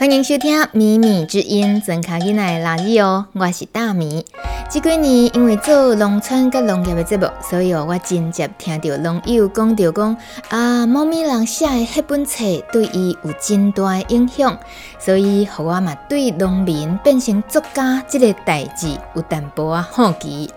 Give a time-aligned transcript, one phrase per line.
[0.00, 4.24] 欢迎收听《米米之音》，庄卡囡仔的垃圾哦，我是大米。
[4.70, 10.16] 这几年因为做农村跟农业的节目，所以我真接听到农友讲着讲
[10.48, 14.58] 啊，猫咪人写的迄本册对伊有真大的影响，
[14.98, 20.50] 所以互我嘛对农民变成作家这个代志有淡薄仔好奇。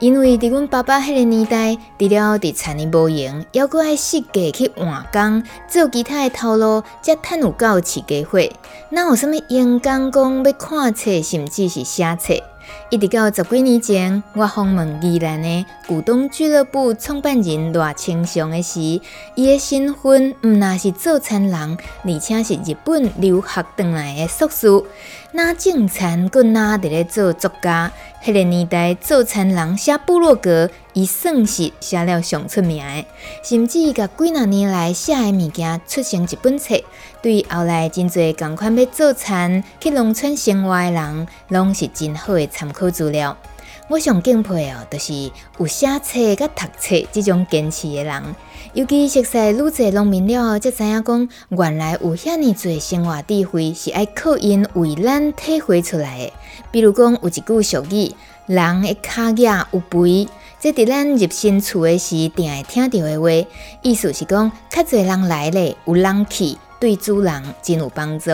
[0.00, 8.40] 因为伫阮爸爸迄个年代，除了伫田里无闲，犹阁爱设计去换工，做其他诶头路，才趁有够饲家伙。
[8.88, 12.34] 那有啥物闲工讲要看册，甚至是写册？
[12.90, 18.80] 一直到十几年前，我访问宜兰的股东俱乐部创办人赖清祥的时，
[19.34, 24.66] 伊的身份毋那是做餐人，而且是日本留学回来的硕士。
[25.32, 27.92] 那种田，阁那伫咧做作家。
[28.22, 33.04] 迄、那个年代做田人写部落格，伊算是写了上出名的。
[33.42, 36.74] 甚至甲几若年来写的物件出成一本册，
[37.22, 43.36] 对后来真侪共款要做田去农村生活的人，拢是真好的参考资料。
[43.88, 48.22] 我上敬佩哦，就是有写册甲读册这种坚持的人。
[48.72, 56.32] 尤其熟悉愈济农民了后，才知影讲，原来有遐尼济生活智慧是爱靠因为咱体会出来的。
[56.70, 58.14] 比如讲，有一句俗语
[58.46, 60.28] ：“人的脚额有肥”，
[60.60, 63.30] 这伫咱入新厝的时，定会听到的话，
[63.80, 68.30] 意思是讲，较侪人来咧，有人去，对主人真有帮助。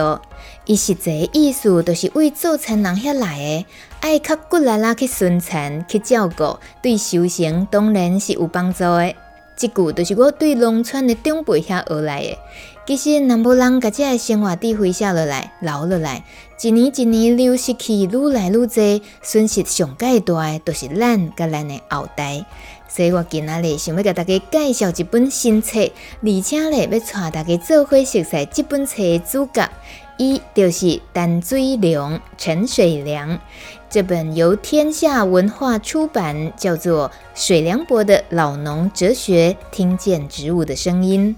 [0.65, 3.65] 伊实际意思就是为做田人遐来的，
[4.01, 9.15] 爱较骨力啦去顺田去照顾，对修行当然是有帮助的。
[9.55, 12.37] 这句就是我对农村的长辈遐学来的。
[12.85, 16.23] 其实，若无人甲这个生活智慧写落来、留落来，
[16.59, 22.43] 一年一年流失去，愈来愈多，损失上大的，都是咱甲咱的后代。
[22.87, 25.79] 所以我今仔日想要甲大家介绍一本新册，
[26.21, 29.69] 而且咧要带大家做伙熟悉这本册的主角，
[30.17, 33.39] 伊就是陈水良、陈水良。
[33.87, 41.35] 这本由天下文化出版，叫做《水良伯的老农哲学：听见植物的声音》。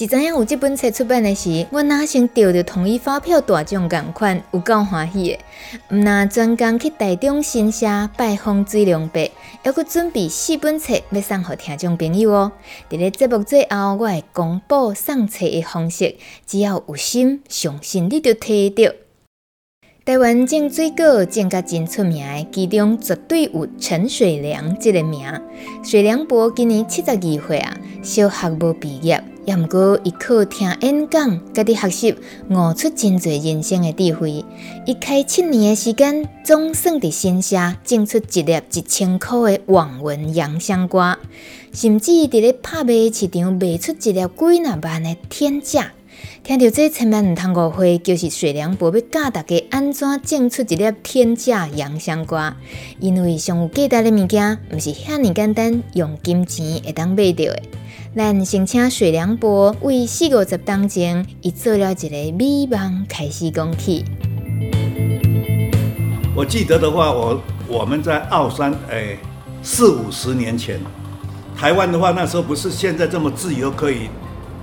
[0.00, 5.38] 一知影有这本册出版的时，我哪想得到统一发票大奖共款，有够欢喜的。
[5.90, 9.30] 毋那专工去台中新社拜访水良伯，
[9.62, 12.52] 还佫准备四本册要送给听众朋友哦。
[12.88, 18.94] 伫咧节目最后，我会公布送册的方式，只要有心，相信你就摕到。
[20.10, 25.24] 台湾种水果种甲真出名的，其中绝对有陈水良这个名。
[25.84, 29.22] 水良伯今年七十二岁啊，小学无毕业。
[29.44, 32.12] 也毋过，伊靠听演讲，家己学习，
[32.48, 34.44] 悟出真侪人生的智慧。
[34.84, 41.16] 伊开七年的时间，总算伫新社种出一粒一千块的网纹洋香瓜，
[41.72, 45.92] 甚至伫咧拍卖市场卖出一粒几若万的天价。
[46.42, 52.56] 听到这千万毋通误会，就是水良伯要教大家安怎种出一粒天价洋香瓜。
[52.98, 57.62] 因为上有价值的物件，毋是遐尔简单用金钱会当买到的。
[58.16, 64.04] 咱先请水良伯为四五十当前，伊做了一个美梦开始讲起。
[66.34, 69.16] 我记得的话，我我们在奥山，哎，
[69.62, 70.80] 四五十年前，
[71.56, 74.08] 台湾的话，那时候不是现在这么自由可以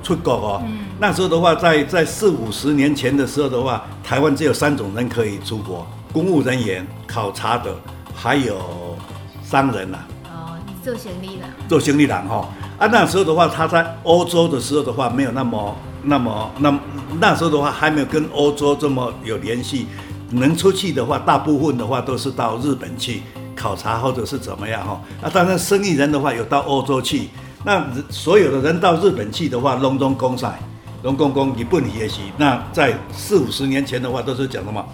[0.01, 0.63] 出国哦。
[0.65, 7.71] 嗯、那时候的话，在在四五十年前的时候的话，台湾只有三种人可以出国：公务人员、考察的，
[8.15, 8.97] 还有
[9.43, 10.31] 商人呐、啊。
[10.33, 11.43] 哦，做生意的。
[11.69, 12.49] 做行李郎哈。
[12.79, 16.79] 啊，那时候的话，他在欧洲的时候的话，没有那么、那么、那
[17.19, 19.85] 那时候的话，还没有跟欧洲这么有联系。
[20.31, 23.21] 能出去的话，大部分的话都是到日本去
[23.55, 24.99] 考察或者是怎么样哈。
[25.21, 27.29] 啊，当然生意人的话有到欧洲去。
[27.63, 30.59] 那所有的人到日本去的话，隆中公赛，
[31.03, 32.31] 龙公公日本学习。
[32.37, 34.85] 那在四五十年前的话，都是讲什么？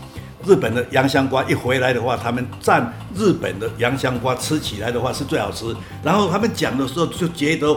[0.45, 2.83] 日本的洋香瓜一回来的话，他们蘸
[3.15, 5.73] 日本的洋香瓜吃起来的话是最好吃。
[6.03, 7.71] 然后他们讲的时候就觉得，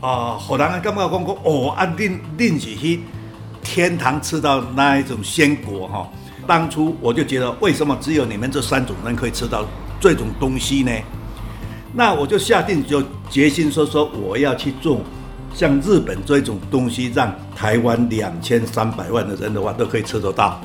[0.00, 3.00] 啊、呃，好人干嘛讲讲哦，啊，另另起去
[3.62, 6.08] 天堂吃到那一种鲜果哈。
[6.46, 9.66] 当初我就觉得，为什么只有你们这三种人可以吃到
[9.98, 10.92] 这种东西呢？
[11.92, 15.02] 那我就下定就决心说说我要去种
[15.54, 20.60] 像日本这种东西，让台湾两千三百万的人的话都可以吃得到，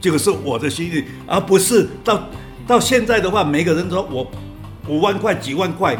[0.00, 2.22] 这个是我的心意，而不是到
[2.66, 4.30] 到现在的话，每个人说我
[4.88, 5.98] 五万块、几万块，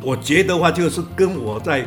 [0.00, 1.84] 我觉得话就是跟我在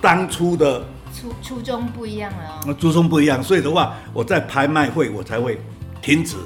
[0.00, 0.82] 当初的
[1.14, 2.60] 初初衷不一样了。
[2.66, 5.60] 那初衷不一样，所以的话，我在拍卖会我才会
[6.00, 6.36] 停止。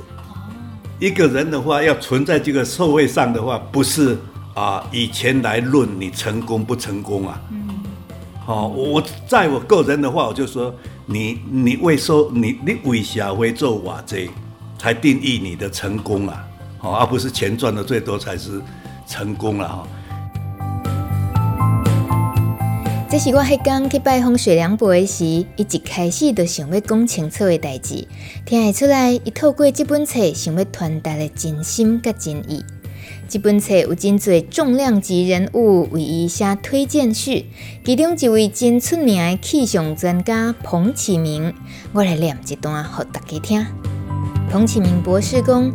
[0.99, 4.17] 一个人的话要存在这个社会上的话，不是
[4.55, 7.41] 啊以前来论你成功不成功啊。
[8.53, 10.75] 哦，我在我个人的话，我就说
[11.07, 14.29] 你你为说你你为啥会做瓦这
[14.79, 16.45] 才定义你的成功啊，
[16.77, 18.61] 好，而不是钱赚的最多才是
[19.09, 19.89] 成功了哈。
[23.09, 28.07] 这是我迄刚去拜访水梁伯的时，伊一开始就想要讲清楚的代志，
[28.45, 32.63] 听得出来，伊透过这本册想要传达的真心甲真意。
[33.33, 37.47] 这本册有真侪重量级人物为伊写推荐序，
[37.83, 41.55] 其中一位真出名的气象专家彭启明，
[41.95, 43.67] 我来念一段给大家听。
[44.51, 45.73] 彭启明博士讲，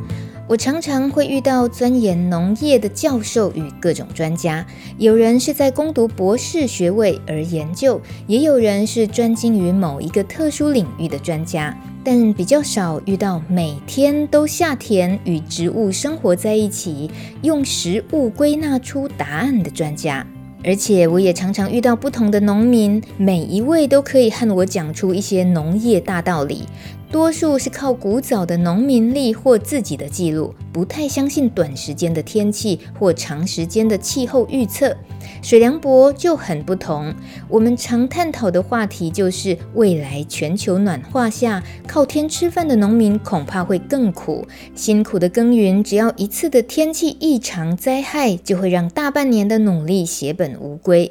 [0.48, 4.63] 我常常会遇到钻研农业的教授与各种专家，
[5.00, 11.75] 有人是在攻读博士学位而研究，也有人是专精于某一个特殊领域的专家。
[12.09, 17.12] 但比较少遇到每天都下田与植物生活在一起，
[17.42, 20.25] 用食物归纳出答案的专家。
[20.63, 26.63] 而且我也常常遇到不同的农民，每一位都可以和我讲出一些农业大道理。
[27.09, 34.95] 多数是靠古早的农民历或自己的记录，不太相信短时间的天气或长时间的气候预测。
[35.42, 37.13] 水梁伯就很不同，
[37.48, 44.45] 我们常探讨的话题就是未来全球暖化下，靠天吃饭的农民恐怕会更苦，
[44.75, 51.09] 辛苦的耕耘，只要一次的天气异常灾害，就会让大半年的努力血本无归。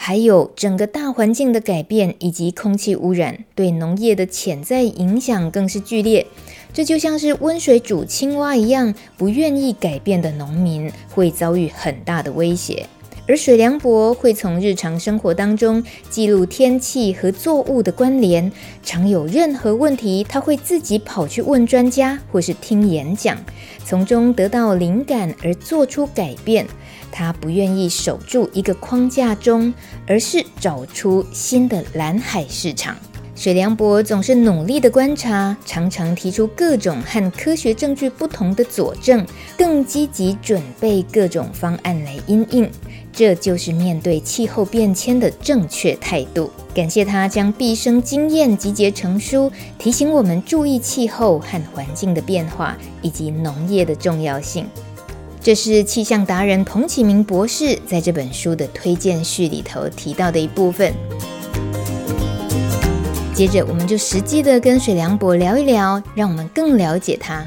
[0.00, 6.24] 还有整个大环境的改变以及空气污染对农业的潜在影响更是剧烈。
[6.72, 12.86] 这就像是温水煮青蛙一样，不愿意改变的农民会遭遇很大的威胁。
[13.28, 18.50] 而水梁伯会从日常生活当中记录天气和作物的关联，
[18.82, 23.36] 常有任何问题，他会自己跑去问专家或是听演讲，
[23.84, 26.66] 从中得到灵感而做出改变。
[27.12, 29.74] 他不愿意守住一个框架中，
[30.06, 32.96] 而是找出新的蓝海市场。
[33.34, 39.24] 水良博总是努力的观察，常常提出各种和科学证据不同的佐证，
[39.56, 42.68] 更积极准备各种方案来因应。
[43.18, 46.48] 这就是面对气候变迁的正确态度。
[46.72, 54.68] 感谢他将毕生经验集结成书，提醒我们注意气候和环境的变化，以及农业的重要性。
[55.40, 60.94] 这是气象达人彭启明博士在这本书的推荐序里头提到的一部分。
[63.34, 67.44] 接着，我们就实际的跟水良博聊一聊，让我们更了解他。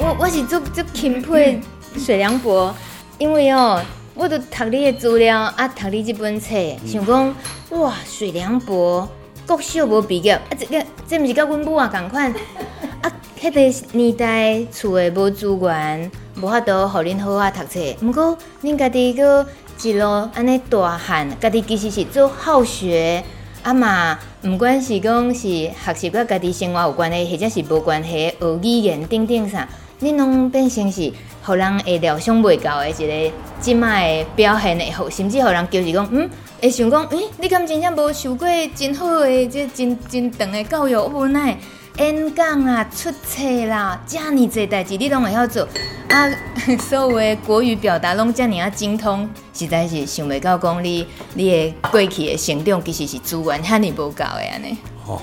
[0.00, 1.60] 我我是做做钦佩
[1.98, 2.74] 水良博，
[3.18, 3.82] 因为哦，
[4.18, 6.54] 我都读你的资料啊，读你这本册，
[6.86, 7.34] 想讲
[7.70, 9.06] 哇，水良博
[9.46, 12.32] 国小无毕业啊，这个这毋是甲阮母啊共款
[13.02, 16.10] 啊，迄个年代厝诶无资源。
[16.38, 17.80] 无法度，互恁好好读册。
[18.02, 19.46] 毋过，恁家己个
[19.82, 23.22] 一路安尼大汉，家己其实是做好学，
[23.62, 29.66] 啊嘛，毋管是讲是学习甲家己生活有关系，或者是无关系，学语言等等啥，
[30.02, 31.10] 恁拢变成是
[31.46, 36.28] 互人会料想袂到的一个即卖的表现的好，甚至互人就是讲，嗯，
[36.60, 41.56] 会想讲，诶、欸，你敢真正无受过真好的，即真真长的教育，无奈。
[41.98, 45.66] 演讲啦，出册啦，遮尔济代志你拢会晓做
[46.10, 46.28] 啊！
[46.78, 54.76] 所有的国语表达拢遮尔啊精通，实在是想袂到讲你你的过去的成长其实是资源遐尔无够的安尼。
[55.06, 55.22] 哦，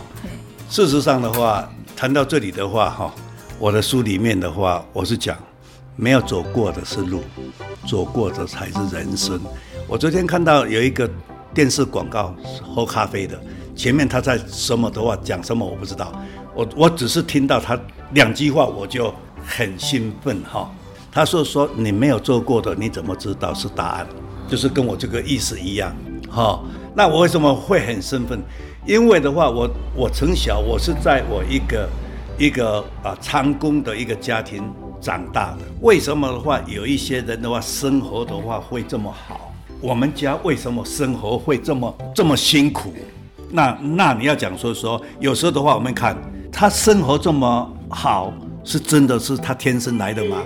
[0.68, 3.14] 事实上的话，谈到这里的话，哈，
[3.60, 5.38] 我的书里面的话，我是讲
[5.96, 7.22] 没有走过的是路，
[7.88, 9.40] 走过的才是人生。
[9.88, 11.10] 我昨天看到有一个
[11.54, 13.40] 电视广告，喝咖啡的，
[13.76, 16.12] 前面他在什么的话讲什么我不知道。
[16.56, 17.80] 我我只是听到他
[18.14, 19.14] 两句话，我就
[19.46, 20.70] 很兴奋哈。
[21.12, 24.08] 他说说你没有做过的，你怎么知道是答案？
[24.48, 25.96] 就是跟我这个意思一样
[26.30, 26.60] 哈。
[26.96, 28.40] 那我为什么会很兴奋？
[28.86, 31.90] 因为的话，我我从小我是在我一个
[32.38, 34.64] 一个啊长工的一个家庭
[35.04, 35.60] 长大的。
[35.82, 39.54] 为什么的话，有一些人的话生活的话会这么好？
[39.82, 42.94] 我们家为什么生活会这么这么辛苦？
[43.52, 46.18] 那那你要讲说说，有时候的话，我们看。
[46.56, 48.32] 他生活这么好，
[48.64, 50.38] 是真的是他天生来的吗？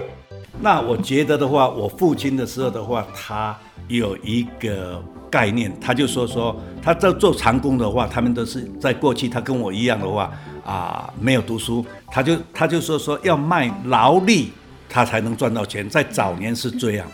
[0.62, 3.54] 那我觉得的话，我父亲的时候的话，他
[3.90, 10.32] 有一个概念，他就说说他在做长工的话，他们都是在过去，他跟我一样的话
[10.68, 14.52] 啊，没有读书，他就他就说说要卖劳力，
[14.90, 17.08] 他才能赚到钱，在早年是这样。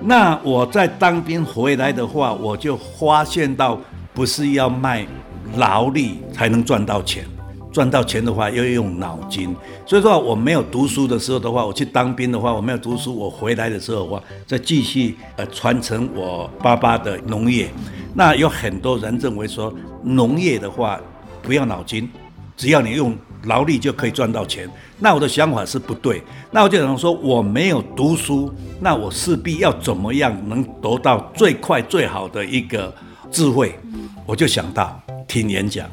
[0.00, 3.78] 那我在当兵回来的话，我就发现到
[4.12, 5.06] 不是要卖
[5.54, 7.24] 劳力才能赚到钱。
[7.72, 9.52] 赚到钱的话要用脑筋，
[9.84, 17.68] 所以说我没有读书的时候的话，我去当兵的话，我没有读书，我回来的时候的话，再继续呃传承我爸爸的农业。
[18.14, 21.00] 那有很多人认为说农业的话
[21.42, 22.08] 不要脑筋，
[22.56, 24.68] 只要你用劳力就可以赚到钱。
[24.98, 26.22] 那我的想法是不对。
[26.50, 32.94] 那我就想说我没有读书，那我势必要怎么样能得到最快最好的一个
[33.30, 33.78] 智慧？
[34.24, 35.88] 我就想到听演讲。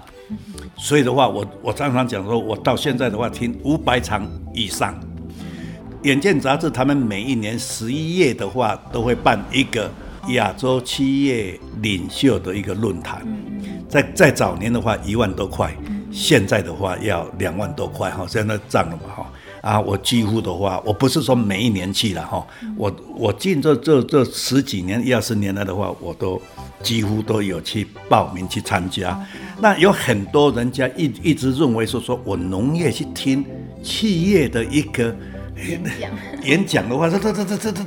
[0.78, 4.98] 所以的话，我我常常讲说，我到现在的话听五百场以上。
[6.04, 9.92] 眼见杂志他们每一年十一月的话，都会办一个
[10.30, 13.22] 亚洲企业领袖的一个论坛。
[13.88, 15.76] 在在早年的话，一万多块，
[16.12, 19.32] 现在的话要两万多块哈，现在涨了嘛哈。
[19.62, 22.44] 啊，我几乎的话，我不是说每一年去了哈，
[22.76, 26.42] 我我近这这这十几年一二十年来的话，我都
[26.82, 29.16] 几乎都有去报名去参加。
[29.60, 33.46] 那有很多人家一一直认为说，说我农业去听
[33.84, 35.16] 企业的一个
[35.56, 36.12] 演讲，
[36.44, 37.84] 演讲的话，这这这这这这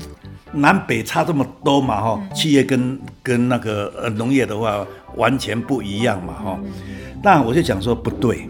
[0.53, 6.61] 南北差这么多嘛哈，企业跟跟那个呃农业的话完全不一样嘛哈。
[7.23, 8.49] 那我就讲说不对。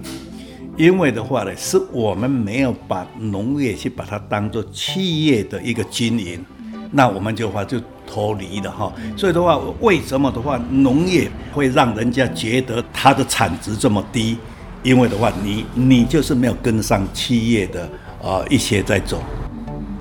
[0.76, 6.44] 因为的话呢，是我们没有把农业去把它当做企业的一个经营，
[6.90, 8.92] 那我们就话就脱离了哈。
[9.16, 14.37] 所以的话，为什么的话农业会让人家觉得它的产值这么低？
[14.83, 17.85] 因为的话，你你就是没有跟上企业的
[18.21, 19.23] 啊、呃、一些在走。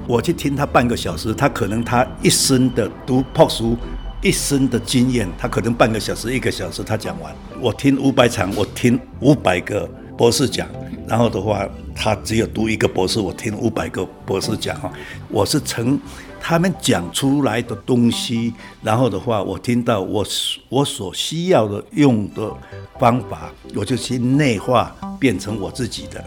[0.07, 3.77] 我去听他半个小时，他可能他一生的读破书，
[4.23, 7.35] 一生的经验，他可能半个小时一个小时他讲完。
[7.59, 9.87] 我听五百场，我听五百个。
[10.15, 10.67] 博士讲，
[11.07, 14.93] 然后的话，他只有读一个博士，我听五百个博士讲哈，
[15.27, 15.99] 我是从
[16.39, 18.53] 他们讲出来的东西，
[18.83, 20.23] 然后的话，我听到我
[20.69, 22.53] 我所需要的用的
[22.99, 26.23] 方法，我就去内化变成我自己的，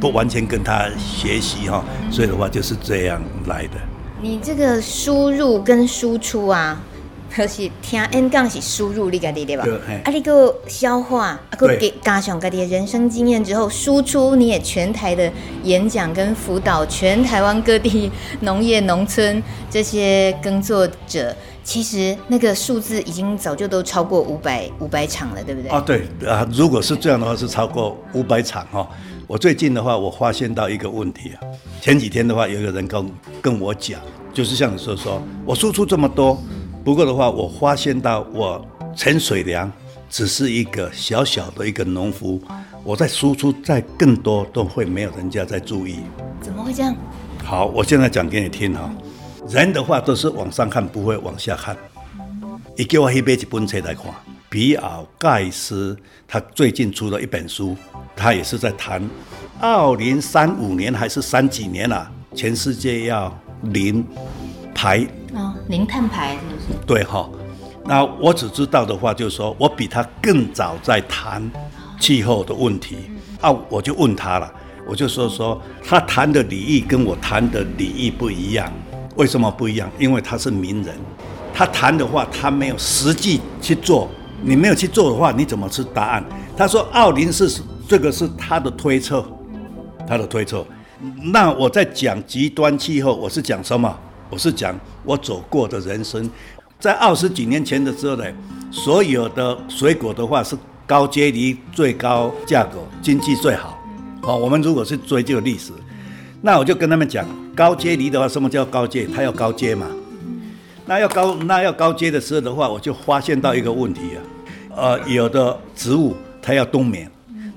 [0.00, 3.72] 不完全跟他学习哈，所以的话就是这样来的。
[4.22, 6.80] 你这个输入跟输出啊。
[7.30, 9.64] 可是听演讲是输入你家己对吧？
[10.04, 15.30] 啊，你个消化，啊个给加上家己的人生经验之后，输出你也全台的
[15.62, 25.70] 演讲跟辅导，全台湾各地 农业农村这些耕作者，其实那个数字已经早就都超过五百五百场了，对不对？
[25.70, 28.88] 啊，对啊，如果是这样的话，是超过五百场哈。
[29.26, 31.36] 我最近的话，我发现到一个问题啊，
[31.82, 33.10] 前几天的话，有一个人跟
[33.42, 34.00] 跟我讲，
[34.32, 36.42] 就是像你说说，我输出这么多。
[36.88, 38.66] 不过的话，我发现到我
[38.96, 39.70] 陈水良
[40.08, 42.40] 只是一个小小的一个农夫，
[42.82, 45.98] 我在输出再更多都会没有人家在注意。
[46.40, 46.96] 怎么会这样？
[47.44, 48.90] 好，我现在讲给你听哈。
[49.50, 51.76] 人的话都是往上看，不会往下看。
[52.74, 54.04] 你叫我去买一本书来看，
[54.48, 55.94] 比尔盖茨
[56.26, 57.76] 他最近出了一本书，
[58.16, 59.06] 他也是在谈
[59.60, 63.30] 二零三五年还是三几年了，啊，全世界要
[63.64, 64.02] 零
[64.74, 65.06] 排。
[65.34, 66.57] 哦，零碳排是？
[66.86, 67.28] 对哈，
[67.84, 71.42] 那我只知道的话，就是说我比他更早在谈
[72.00, 72.96] 气候的问题
[73.40, 74.52] 啊，我就问他了，
[74.86, 78.72] 我就说说他谈的礼仪跟我谈的礼仪不一样，
[79.16, 79.90] 为什么不一样？
[79.98, 80.94] 因为他是名人，
[81.52, 84.08] 他谈的话他没有实际去做，
[84.42, 86.24] 你没有去做的话，你怎么知答案？
[86.56, 89.24] 他说奥林是这个是他的推测，
[90.06, 90.64] 他的推测。
[91.32, 93.96] 那我在讲极端气候，我是讲什么？
[94.30, 96.28] 我是讲我走过的人生，
[96.80, 98.24] 在二十几年前的时候呢，
[98.70, 100.56] 所有的水果的话是
[100.86, 103.76] 高阶梨最高价格，经济最好。
[104.22, 105.72] 好，我们如果是追究历史，
[106.40, 109.06] 那我就跟他们讲，高阶梨的话，什么叫高阶？
[109.06, 109.88] 它要高阶嘛。
[110.86, 114.22] 那要高，那要高阶的时候的话，我就发现到一个问题啊，
[114.76, 117.10] 呃，有的植物它要冬眠，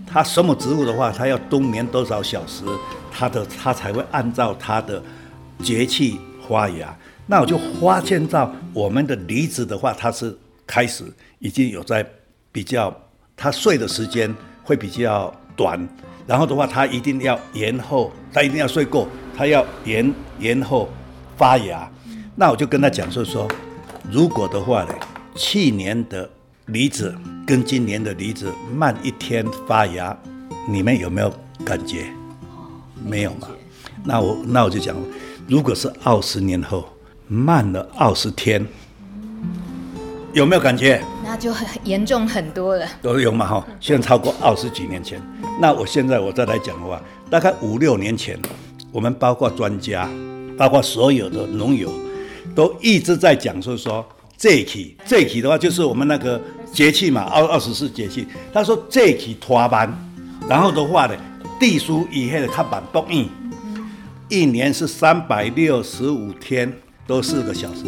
[0.07, 2.63] 它什么植物的话，它要冬眠多少小时，
[3.11, 5.01] 它的它才会按照它的
[5.61, 6.19] 节气。
[6.49, 6.93] 发芽，
[7.31, 11.05] 那我就发现到我们的梨子的话，它是开始
[11.39, 12.05] 已经有在
[12.51, 12.93] 比较，
[13.37, 15.79] 它睡的时间会比较短，
[16.27, 20.89] 然后的话，它一定要延后，它一定要睡够，它要延延后
[21.37, 21.89] 发芽。
[22.35, 23.47] 那我就跟他讲说说，
[24.11, 24.93] 如果的话呢，
[25.33, 26.29] 去年的
[26.65, 27.15] 梨子
[27.47, 30.17] 跟今年的梨子慢一天发芽，
[30.67, 31.33] 你们有没有
[31.63, 32.07] 感觉？
[33.01, 33.47] 没有嘛？
[34.03, 34.93] 那我那我就讲。
[35.47, 36.87] 如果是二十年后
[37.31, 38.67] 慢了二十天，
[40.33, 41.01] 有没有感觉？
[41.23, 42.85] 那就很严重很多了。
[43.01, 45.17] 都有嘛哈，现在超过二十几年前。
[45.61, 48.37] 那我现在我再来讲的话，大概五六年前，
[48.91, 50.09] 我们包括专家，
[50.57, 51.89] 包括所有的农友，
[52.53, 56.37] 都一直在讲说说这期这期的话，就是我们那个
[56.73, 58.27] 节气嘛，二二十四节气。
[58.51, 59.89] 他说这期拖班，
[60.49, 61.15] 然后的话呢，
[61.57, 63.29] 地书以后的看板不硬，
[64.27, 66.69] 一年是三百六十五天，
[67.11, 67.81] 都四个小时，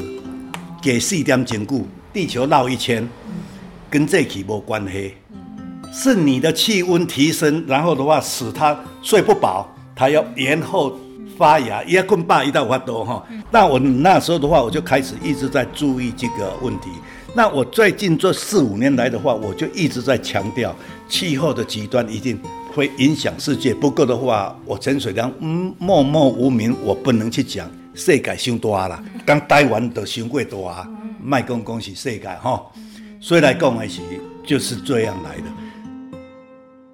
[0.82, 1.88] 给四点兼顾。
[2.12, 3.08] 地球绕一圈，
[3.89, 5.13] 跟这期没关系，
[5.94, 11.00] 是你的气温提升，然后的话使它睡不饱，它要延后
[11.38, 13.25] 发芽，也更大一道花朵哈。
[13.50, 16.89] 那我那时候的话，我就开始一直在注意这个问题。
[17.34, 20.75] 那我最近这四五年来的话，我就一直在强调，
[21.08, 22.38] 气候的极端一定
[22.75, 23.74] 会影响世界。
[23.74, 30.88] 不过的话，我陈水良嗯默默无名，我不能去讲世界太大了，刚台湾的太过大。
[31.26, 32.62] 卖公恭喜世界哈，
[33.22, 34.02] 所以来讲的是
[34.46, 35.44] 就是这样来的。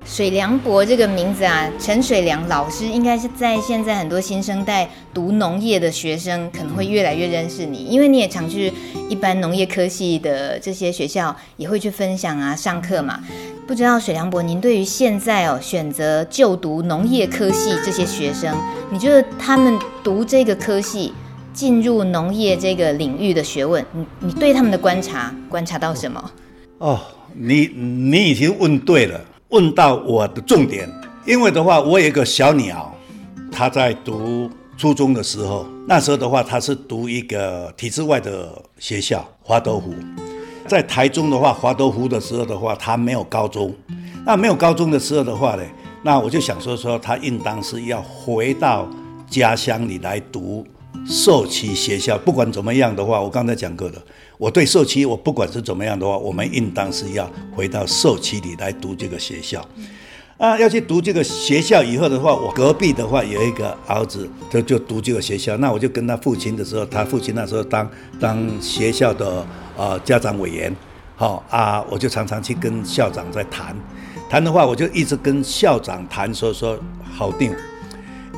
[0.06, 8.72] 水良博这个名字啊，陈水良老师应该是在现在很多新生代读农业的学生可能会越来越认识你，因为你也常去
[9.10, 13.20] 一般农业科系的这些学校，也会去分享啊、上课嘛。
[13.70, 18.52] 不知道水良伯，您对于现在哦选择就读农业科系这些学生，
[18.92, 21.14] 你觉得他们读这个科系？
[21.54, 26.32] 进入农业这个领域的学问，你你对他们的观察观察到什么？
[26.80, 27.00] 哦，
[27.36, 30.90] 你你已经问对了，问到我的重点。
[31.28, 32.92] 因为的话，我有一个小鸟，
[33.52, 34.50] 他在读
[34.80, 38.50] 初中的时候，那时候的话，他是读一个体制外的
[38.80, 39.94] 学校华德福，
[40.70, 43.74] 在台中的话，华德福的时候的话，他没有高中。
[44.24, 45.64] 那没有高中的时候的话呢，
[46.04, 48.88] 那我就想说说，他应当是要回到
[49.28, 50.64] 家乡里来读。
[51.08, 54.00] 社区学校不管怎么样的话，我刚才讲过的，
[54.38, 59.68] 我对社区，我不管是怎么样的话，我们应当是要回到社区里来读这个学校。
[60.40, 70.74] 啊，要去读这个学校以后的话，我隔壁的话有一个儿子，他就读这个学校，那我就跟他父亲的时候，他父亲那时候当当学校的呃家长委员，
[71.18, 73.76] 好啊，我就常常去跟校长在谈，
[74.30, 76.80] 谈的话，我就一直跟校长谈说说
[77.14, 77.54] 好定。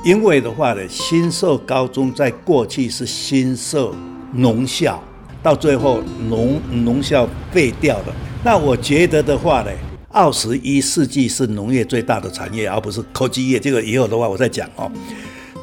[0.04, 3.94] 因为的话呢，新社高中在过去是新社
[4.34, 5.00] 农校，
[5.44, 8.16] 到最后农农校废掉了。
[8.44, 9.70] 那我觉得的话呢，
[10.12, 13.60] 二十一世纪是农业最大的产业，而不是科技业。
[13.60, 14.92] 这个以后的话我再讲哦。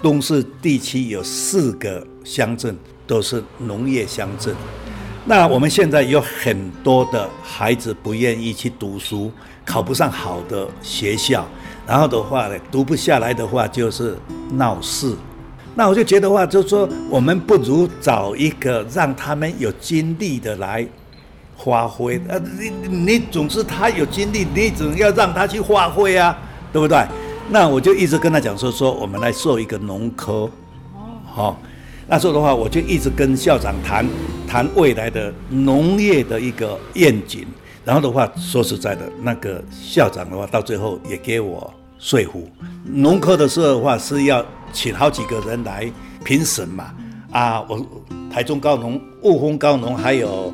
[0.03, 4.55] 东势地区有四个乡镇都是农业乡镇，
[5.27, 9.31] 那我们现在有很多的孩子不愿意去读书，
[9.65, 11.47] 考不上好的学校。
[11.87, 14.17] 然后的话呢，读不下来的话就是
[14.53, 15.13] 闹事。
[15.75, 20.87] 那我就觉得话，就是说我们不如找一个让他们有精力的来
[21.65, 22.21] 发挥。
[22.29, 26.37] 呃，你你总是他有精力，你总要让他去发挥啊，
[26.73, 27.05] 对不对？
[27.51, 30.49] 那我就一直跟他讲说说，我们来做一个农科。
[31.25, 31.59] 好，
[32.07, 34.07] 那时候的话，我就一直跟校长谈
[34.47, 37.47] 谈未来的农业的一个愿景。
[37.85, 42.47] 然后的话，说实在的，那个校长的话，到最后也给我说服。
[42.85, 45.91] 农科的时候的话，是要请好几个人来
[46.23, 46.93] 评审嘛。
[47.31, 47.81] 啊，我
[48.31, 50.53] 台中高农、雾峰高农，还有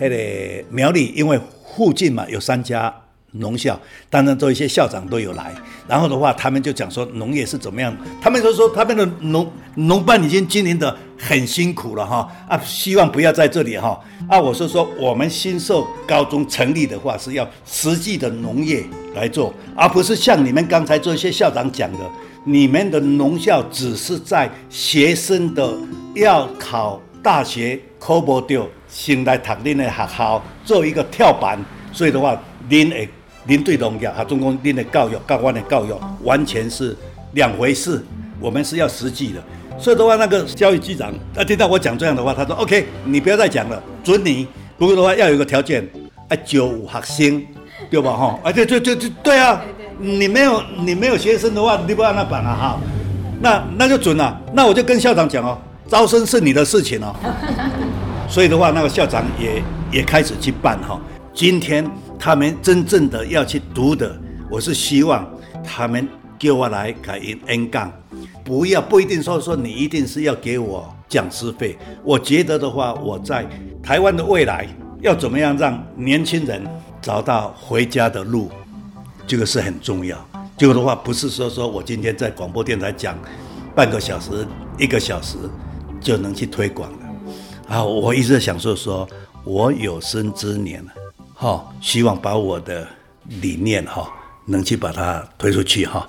[0.00, 1.38] 那个苗栗，因为
[1.76, 2.92] 附近嘛有三家。
[3.34, 5.54] 农校，当然做一些校长都有来，
[5.86, 12.28] 然后的话，他们就讲说农业是怎么样，他们就说他们的农农办已经经营得很辛苦了哈。
[12.48, 13.96] 啊，希望不要在这里哈。
[14.28, 18.84] 啊，我是说我们新社高中成立的话是要实际的农业
[19.14, 22.00] 来做，而不是像你们刚才这些校长讲的，
[22.42, 25.72] 你们的农校只是在学生的
[26.16, 31.58] 要考大学考不掉，先来读恁的学校做一个跳板，
[31.92, 33.08] 所以的话，恁会。
[33.44, 35.88] 您对农业和中公您的教育、高官的教育
[36.22, 36.94] 完全是
[37.32, 38.04] 两回事。
[38.38, 39.42] 我们是要实际的，
[39.78, 44.46] 所以的话，那个教育局长他听到我讲这样的话，他说：“OK，你不要再讲了，准你。
[44.76, 45.82] 不过的话，要有一个条件，
[46.28, 47.42] 啊，九五学生，
[47.90, 48.12] 对吧？
[48.12, 49.62] 哈，啊，对对对对对啊，
[49.98, 52.78] 你没有你没有学生的话，你不要那办了哈，
[53.40, 54.38] 那那就准了。
[54.52, 57.16] 那我就跟校长讲哦，招生是你的事情哦。
[58.30, 60.98] 所以的话，那个校长也也开始去办哈。
[61.34, 61.84] 今天。
[62.22, 64.14] 他们真正的要去读的，
[64.50, 65.26] 我是希望
[65.64, 66.06] 他们
[66.38, 67.90] 给我来改 N 杠，
[68.44, 71.78] 不要不一定说说你一定是要给我讲师费。
[72.04, 73.46] 我觉得的话，我在
[73.82, 74.68] 台湾的未来
[75.00, 76.62] 要怎么样让年轻人
[77.00, 78.50] 找到回家的路，
[79.26, 80.14] 这个是很重要。
[80.58, 83.18] 这个的话不是说说我今天在广播电台讲
[83.74, 85.38] 半个小时、一个小时
[86.02, 86.92] 就能去推广。
[87.70, 89.08] 啊，我一直在想说说。
[89.42, 90.84] 我有生之年，
[91.32, 92.86] 哈，希望把我的
[93.40, 94.06] 理念哈，
[94.44, 96.06] 能去把它推出去哈。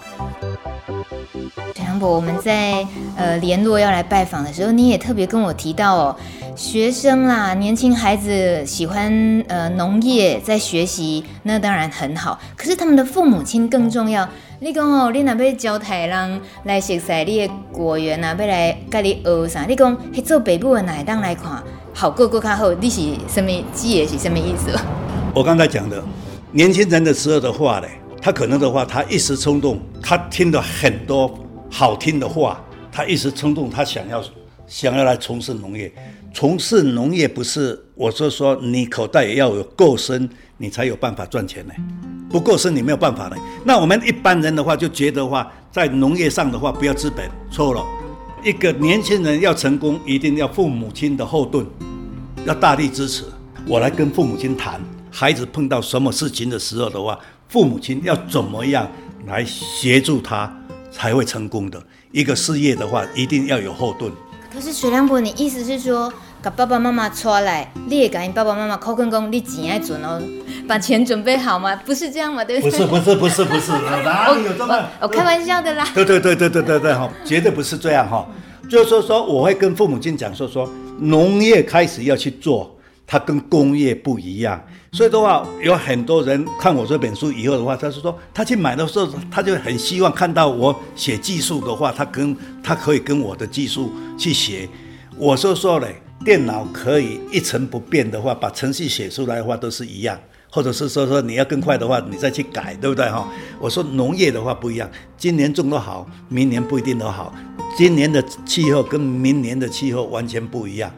[1.74, 6.16] 水良伯，我们在呃联络要来拜访的时候，你也特别跟我提到哦，
[6.58, 9.10] 学生啦，年轻孩子喜欢
[9.48, 12.38] 呃农业，在学习，那当然很好。
[12.58, 14.28] 可是他们的父母亲更重要。
[14.64, 19.66] 你讲哦，你若要招台人来熟悉你的果园啊，要来跟你学啥？
[19.66, 21.64] 你讲去做北部的哪当来看
[21.96, 22.72] 好过过较好？
[22.74, 24.70] 你是什么记也是什么意思？
[25.34, 26.04] 我刚才讲的，
[26.52, 27.88] 年轻人的时候的话呢，
[28.22, 31.34] 他可能的话，他一时冲动，他听了很多
[31.72, 34.24] 好听的话，他一时冲动，他想要
[34.68, 35.92] 想要来从事农业。
[36.36, 41.74] 从事农业不是我说说，你口袋也要有够深，你才有办法赚钱呢。
[42.32, 43.38] 不过是，你没有办法的。
[43.66, 47.86] 那我们一般人的话，就觉得话，在农业上的话，不要资本，错了。
[48.42, 51.66] 一个年轻人要成功，一定要父母亲的后盾，
[52.46, 53.26] 要大力支持。
[53.68, 54.80] 我来跟父母亲谈，
[55.12, 58.90] 孩子碰到什么事情的时候的话，父母亲要怎么样
[59.28, 60.52] 来协助他，
[60.90, 61.84] 才会成功的。
[62.12, 64.12] 一个事业的话，一定要有后盾。
[64.54, 66.12] 可是水良伯，你意思是说？
[66.44, 70.20] 把爸爸妈妈抓来，你也跟爸爸妈妈口肯讲，你钱爱准哦，
[70.68, 71.76] 把钱准备好吗？
[71.86, 72.44] 不是这样吗？
[72.44, 72.72] 对不对？
[72.72, 73.72] 不是不是不是不是，
[74.04, 74.84] 哪里有这么？
[75.00, 75.88] 我开玩笑的啦。
[75.94, 78.28] 对对对对对对对哈，绝对不是这样哈。
[78.68, 80.68] 就是说说，我会跟父母亲讲说说，
[81.00, 82.76] 农业开始要去做，
[83.06, 84.60] 它跟工业不一样。
[84.94, 94.68] 所以的话，有很多人看我这本书以后的话，他是说他去买的时候，他就很希望看到我写技术的话，他跟他可以跟我的技术去写。
[95.16, 96.02] 我是说嘞。
[96.24, 100.20] 电脑可以一成不变的话，把程序写出来的话都是一样，
[100.52, 103.28] 或者是说说你要更快的话，你再去改，对不对哈？
[103.60, 107.34] 我说农业的话不一样，今年种得好，明年不一定都好，
[107.76, 110.92] 今年的气候跟明年的气候完全不一样，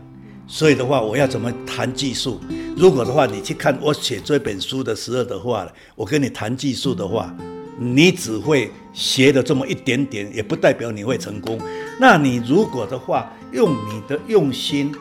[0.46, 2.42] 所以的话，我要怎么谈技术？
[2.76, 7.34] 如果的话，你去看我写这本书的时候的话，我跟你谈技术的话，
[7.80, 11.58] 你只会学的这么一点点，也不代表你会成功。
[11.98, 14.94] 那你如果的话，用你的用心。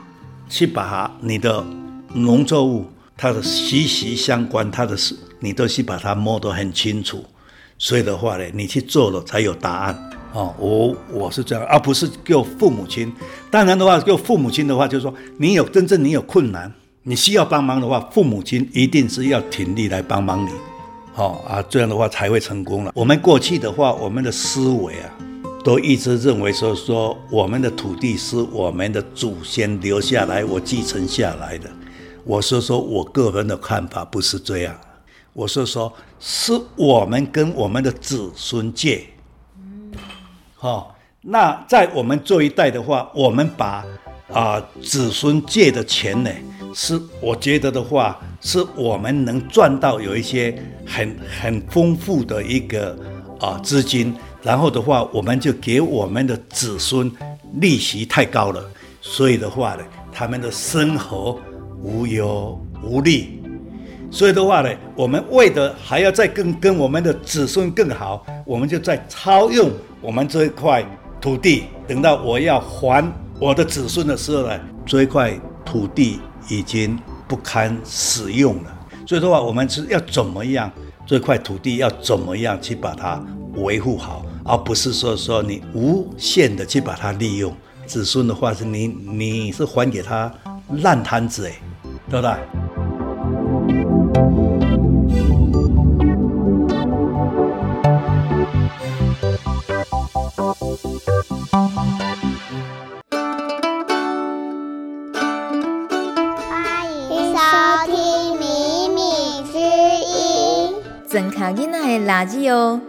[0.52, 1.64] 去把你的
[2.12, 2.84] 农作物，
[3.16, 7.24] 它的息息相关，它的事，你都去把它摸得很清楚。
[7.78, 10.54] 所以的话呢，你去做了才有答案哦。
[10.58, 13.10] 我我是这样，而不是叫父母亲。
[13.50, 16.70] 当然的话，叫父母亲的话，就是说你有真正你有困难，
[17.04, 20.50] 你需要帮忙的话，父母亲一定是要挺力来帮忙你。
[21.14, 22.92] 好啊，这样的话才会成功了。
[22.94, 25.10] 我们过去的话，我们的思维啊。
[25.64, 31.70] 都一直认为说说我们的土地是我们的祖先留下来，我继承下来的。
[32.24, 34.76] 我说说我个人的看法不是这样，
[35.32, 39.04] 我说说是我们跟我们的子孙借。
[39.56, 39.92] 嗯
[40.56, 43.84] 好，那在我们这一代的话，我们把
[44.32, 46.30] 啊子孙借的钱呢，
[46.74, 52.96] 是我觉得的话，是我们能赚到有一些很很丰富的一个
[53.38, 54.12] 啊资金。
[54.42, 57.10] 然后的话，我们就给我们的子孙
[57.60, 58.60] 利息太高了，
[59.00, 61.38] 所以的话呢，他们的生活
[61.80, 63.40] 无忧无虑。
[64.10, 70.84] 所以的话呢，我们为的还要再跟跟我们的子孙更好，我们就在超用我们这一块
[71.20, 71.64] 土地。
[71.86, 73.04] 等到我要还
[73.38, 75.32] 我的子孙的时候呢，这一块
[75.64, 78.78] 土地已经不堪使用了。
[79.06, 80.70] 所以的话，我们是要怎么样？
[81.04, 83.22] 这块土地要怎么样去把它
[83.56, 84.24] 维护好？
[84.44, 87.54] 而不是说说你无限的去把它利用，
[87.86, 90.32] 子孙的话是你你是还给他
[90.82, 91.54] 烂摊子哎，
[92.10, 92.34] 对不对？
[106.48, 107.38] 欢迎收
[107.86, 107.94] 听
[108.38, 109.00] 《米米
[109.52, 110.74] 之音》，
[111.10, 112.80] 真卡囡仔的垃圾哦。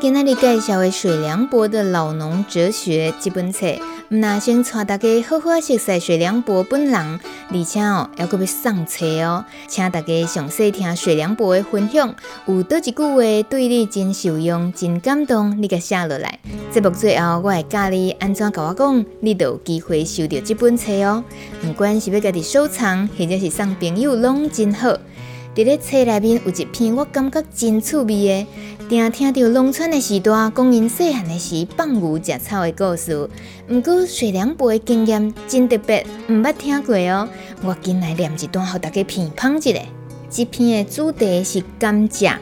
[0.00, 3.66] 今天介绍的水良伯的老农哲学这本册，
[4.08, 12.14] 唔那先带大家好好认识水良伯本人，而且哦，还佫要送册哦，请大家详细听水良伯的分享，
[12.46, 16.38] 有叨一句话对你真受用、真感动，你甲写落来。
[16.72, 21.22] 节目最后，我会教你安怎甲我讲，你就有机会收到这本册哦。
[21.60, 24.96] 不管是要家己收藏，或者是送朋友，拢真好。
[25.54, 28.46] 伫咧册内面有一篇我感觉真趣味的，
[28.88, 33.28] 定听到农村的时代讲因细汉的时放牛食草的故事。
[33.68, 37.28] 毋过水良伯的经验真特别，毋捌听过哦。
[37.62, 39.78] 我今来念一段，互大家评判一下。
[40.30, 42.34] 这篇的主题是甘蔗，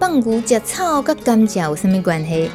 [0.00, 2.50] 放牛食草甲甘蔗有啥物关系？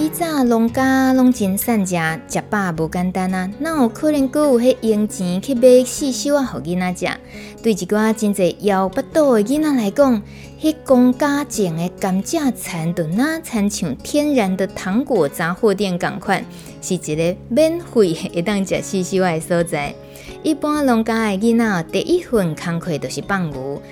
[0.00, 1.94] 以早农家拢真善食，
[2.26, 7.18] 食饱无简单啊，哪有可能阁有迄用钱去买四小啊，互囡仔食？
[7.62, 10.22] 对一寡真侪枵腹肚的囡仔来讲，
[10.58, 16.42] 迄公家种的甘蔗残就哪亲像天然的糖果杂货店共款，
[16.80, 19.94] 是一个免费会当食四小的所在。
[20.42, 23.82] 一般农家的囡仔第一份工课就是放牛。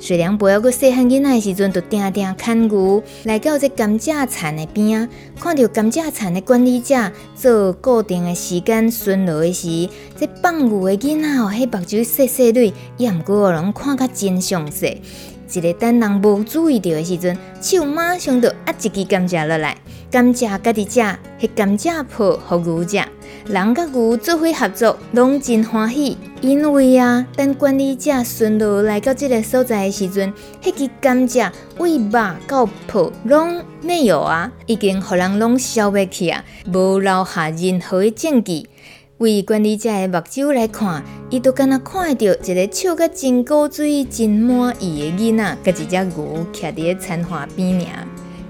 [0.00, 5.08] 虽然不要个细汉囡仔的时阵，就定定牵牛来到这甘蔗田的边啊，
[5.40, 15.02] 看到甘蔗田的管理者做固定的时间巡逻的时，这放牛的囡仔哦，迄目睭细细蕊，也毋过拢看甲真详细。
[15.50, 19.76] 一个等人无注意到的时阵，手马上就压一支甘蔗落来，
[20.10, 21.00] 甘蔗家己食，
[21.40, 23.02] 迄甘蔗皮互牛食，
[23.48, 26.18] 人甲牛做伙合作，拢真欢喜。
[26.42, 30.30] 因为啊，等管理者巡逻来到这个所在的时阵，
[30.62, 32.10] 迄只甘蔗为肉
[32.46, 38.68] 到铺拢没有啊，已经互人拢消灭去啊，无留下任何的证据。
[39.16, 48.06] 为管理者的目睭来看，伊都敢若看到一个笑甲真古锥、真满意的囡仔，甲一只牛徛伫个田花边尔。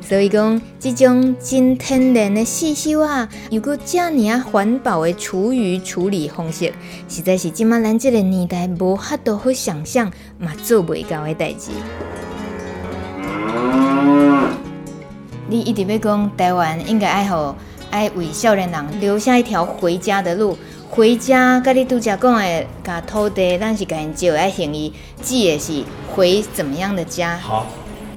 [0.09, 6.73] 所以讲，这种真天然的四小啊，又阁遮尔啊环保的厨余处理方式，
[7.11, 11.73] 实在是今麦咱这个年代无法度去想象，嘛做袂到的代志。
[15.47, 17.55] 你一直要讲台湾应该爱好。
[17.90, 20.57] 爱为少年人留下一条回家的路，
[20.90, 21.59] 回家。
[21.61, 24.92] 甲你拄则讲的，甲土地，咱是甲因借来行医，
[25.23, 25.83] 记的是
[26.14, 27.38] 回怎么样的家？
[27.38, 27.66] 好，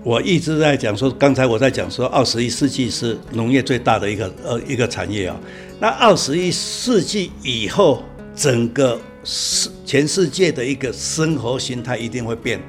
[0.03, 5.39] 我一直在讲说，刚才我在讲说，二十一世纪是农业最大的一个呃一个产业啊。
[5.79, 8.03] 那二十一世纪以后，
[8.35, 12.59] 整个世全世界的一个生活形态一定会变。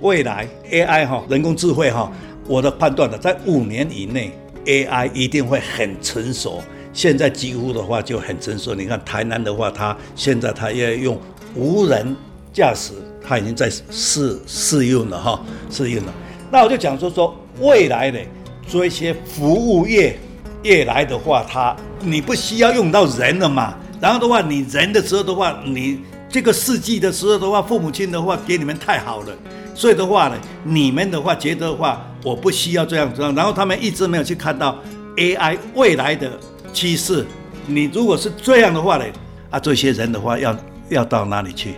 [0.00, 2.12] 未来 AI 哈，人工智慧哈，
[2.46, 4.32] 我的判断呢，在五年以内。
[4.66, 6.60] AI 一定会很成熟，
[6.92, 8.74] 现在几乎的话就很成熟。
[8.74, 11.16] 你看台南的话，它现在它要用
[11.54, 12.16] 无人
[12.52, 16.12] 驾驶，它已经在试试用了哈，试用了。
[16.50, 18.18] 那我就讲说说未来呢，
[18.66, 20.18] 做一些服务业
[20.62, 23.74] 业来的话，它你不需要用到人了嘛。
[24.00, 29.34] 然后的话，你人的时候的话，你这个世纪的时候的话，父母亲的话给你们太好了。
[29.74, 33.22] 所以的话呢，你们的话觉得的话，我不需要这样子。
[33.22, 34.78] 然后他们一直没有去看到
[35.16, 36.30] AI 未来的
[36.72, 37.26] 趋势。
[37.66, 39.04] 你如果是这样的话呢，
[39.50, 40.56] 啊，这些人的话要
[40.90, 41.74] 要到哪里去？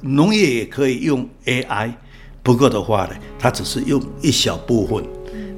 [0.00, 1.90] 农业也可以用 AI，
[2.44, 5.02] 不过的话呢，它只是用一小部分。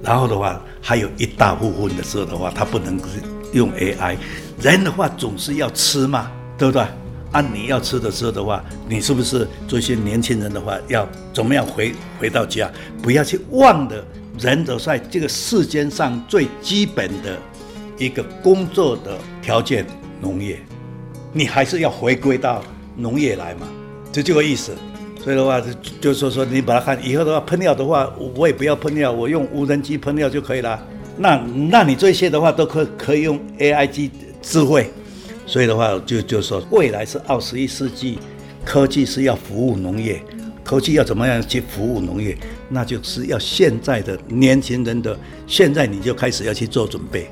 [0.03, 2.97] 然后的话，还有一大部分的时候的话，它不能
[3.53, 4.17] 用 AI。
[4.63, 6.87] 人的话总是要吃嘛，对不对？
[7.33, 12.71] 按、啊、你要吃的时候的话，你是不是做一些年轻人的话，要怎么样回回到家？
[13.03, 14.05] 不要去忘了，
[14.39, 17.37] 人都在这个世间上最基本的
[17.99, 19.85] 一个工作的条件，
[20.21, 20.61] 农业，
[21.33, 22.63] 你还是要回归到
[22.97, 23.67] 农业来嘛，
[24.13, 24.73] 就这个意思。
[25.27, 25.69] 所以的话，就
[26.01, 30.81] 就说说你把它看以后的话，喷药的话，我也不要喷药，我用无人机喷药就可以了。
[31.19, 31.35] 那
[31.69, 34.09] 那你这些的话，都可可以用 AI 机
[34.41, 34.89] 智慧。
[35.45, 38.21] 所以的话，就就说未来是二十一世纪，
[38.65, 40.23] 科技是要服务农业，
[40.63, 42.39] 科技要怎么样去服务农业？
[42.69, 47.29] 那就是要现在的年轻人的，现在你就开始要去做准备，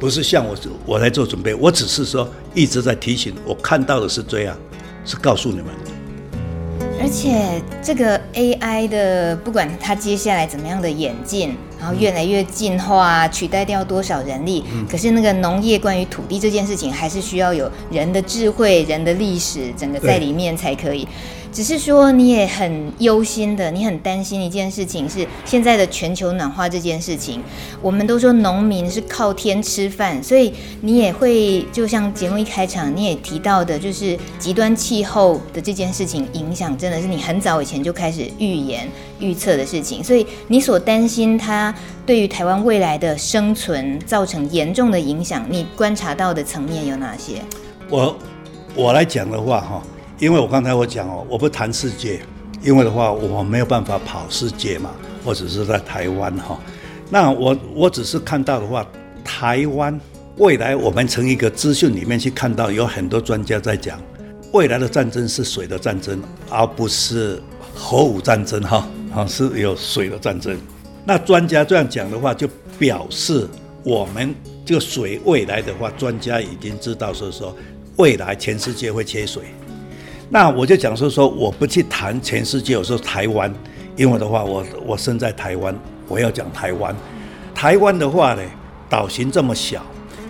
[0.00, 4.58] 不是像我我来做准备，我只是说一直在提醒，我看到的是这样，
[5.04, 5.66] 是告诉你们。
[7.00, 21.06] 而且这个 AI 的，不管它接下来怎么样的演进，然后越来越进化，取代掉多少人力，嗯、可是那个农业关于土地这件事情，还是需要有人的智慧、人的历史，整个在里面才可以。
[21.52, 27.42] 只是说你也很忧心的，你很担心一件事情是现在的全球暖化这件事情。
[27.82, 38.86] 我们都说农民是靠天吃饭，所以你也会就像节目一开场你也提到的，就是极端气候的这件事情影响，真的是你很早以前就开始预言
[39.18, 40.02] 预测的事情。
[40.04, 41.74] 所以你所担心它
[42.06, 47.42] 对于台湾未来的生存造成严重的影响，你观察到的层面有哪些？
[47.88, 48.16] 我
[48.74, 49.82] 我来讲的话，哈。
[50.18, 52.20] 因为我刚才我讲哦，我不谈世界，
[52.62, 54.90] 因为的话我没有办法跑世界嘛，
[55.24, 56.58] 或者是在台湾哈。
[57.08, 58.84] 那我我只是看到的话，
[59.24, 59.98] 台湾
[60.36, 64.00] 未来我们从一个资讯里面去看到，有很多专家在讲，
[64.52, 67.40] 未来的战争是水的战争，而不是
[67.72, 70.58] 核武战争哈，啊是有水的战争。
[71.04, 73.46] 那专家这样讲的话，就表示
[73.84, 74.34] 我们
[74.66, 77.56] 这个水未来的话，专家已经知道是说
[77.96, 79.44] 未来全世界会缺水。
[80.30, 83.52] 那我就讲说说，我不去谈全世界，我说台湾，
[83.96, 85.74] 因为的话，我我生在台湾，
[86.06, 86.94] 我要讲台湾。
[87.54, 88.42] 台湾的话呢，
[88.88, 89.82] 岛型这么小，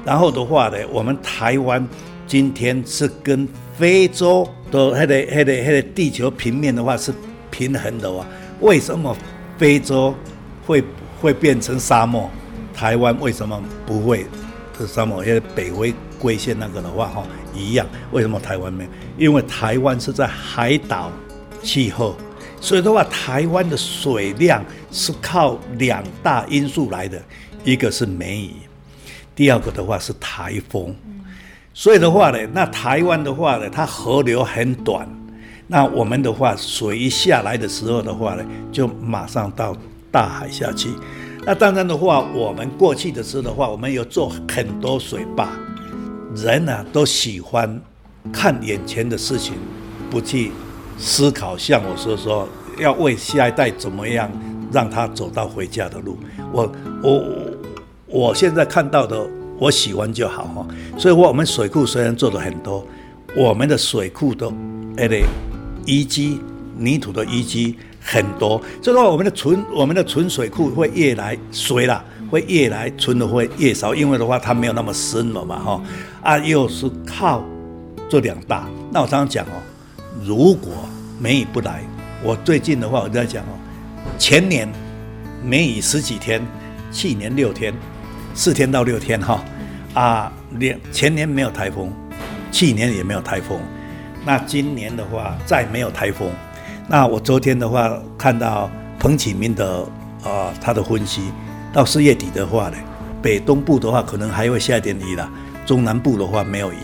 [0.05, 1.87] 然后的话呢，我们台湾
[2.27, 7.13] 今天是跟非洲的那个那个那个地球平面的话是
[7.51, 8.25] 平衡的哇？
[8.61, 9.17] 为什么
[9.57, 10.15] 非洲
[10.65, 10.83] 会
[11.21, 12.31] 会变成沙漠？
[12.73, 14.25] 台湾为什么不会
[14.79, 15.25] 是沙漠？
[15.25, 18.91] 因为北回归线那个的话哈一样，为什么台湾没有？
[19.19, 21.11] 因为台湾是在海岛
[21.63, 22.17] 气候，
[22.61, 27.21] 所以的话，台湾的水量是靠两大因素来的，
[27.65, 28.53] 一个是梅雨，
[29.35, 30.95] 第二个的话是台风。
[31.73, 35.09] 所以的话呢，那台湾的话呢，它河流很短，
[35.69, 39.77] 那我们的话水一下来的时候的话呢，就马上到
[40.11, 40.89] 大海下去。
[41.47, 45.49] 那当然的话，我们过去的时候的话，我们有做很多水坝。
[46.35, 47.81] 人呢、啊、都喜欢
[48.33, 49.55] 看眼前的事情，
[50.11, 50.53] 不去
[50.99, 51.57] 思考。
[51.57, 54.31] 像我说说，要为下一代怎么样
[54.73, 56.19] 让他走到回家的路。
[56.53, 57.25] 我我
[58.07, 60.67] 我现在看到的，我喜欢就好哈。
[60.99, 62.87] 所以，我们水库虽然做的很多，
[63.37, 64.53] 我们的水库的
[64.97, 65.17] 那个
[65.87, 66.41] 淤积
[66.77, 67.77] 泥土的淤积。
[68.01, 75.83] 很多，所以说我们的存我们的存水库会越来水啦，会越来存的会越少，因为的话它没有那么深了嘛，哈，
[76.23, 77.43] 啊，又是靠
[78.09, 78.69] 这两大。
[78.91, 79.61] 那我常常讲哦，
[80.25, 80.73] 如果
[81.19, 81.83] 梅雨不来，
[82.23, 83.53] 我最近的话我在讲哦，
[84.19, 84.69] 前年
[85.43, 86.41] 梅雨十几天，
[86.93, 87.73] 去年六天，
[88.35, 89.43] 四天到六天哈，
[89.95, 91.93] 啊，连前年没有台风，
[92.51, 93.61] 去年也没有台风，
[94.25, 96.31] 那今年的话再没有台风。
[96.88, 99.87] 那我昨天的话看到彭启明的
[100.25, 101.23] 啊，他的分析，
[101.73, 102.77] 到四月底的话呢，
[103.23, 105.29] 北东部的话可能还会下点雨了，
[105.67, 106.77] 中南部的话没有雨，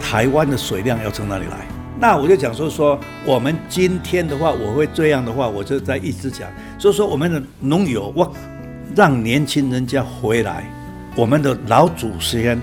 [0.00, 1.66] 台湾的水量要从哪里来？
[1.98, 8.32] 那我就讲说说，我们今天的话，我会这样的话，我就在一直讲，所以说我们的农友，我
[8.96, 10.64] 让年轻人家回来，
[11.14, 12.60] 我们的老祖先。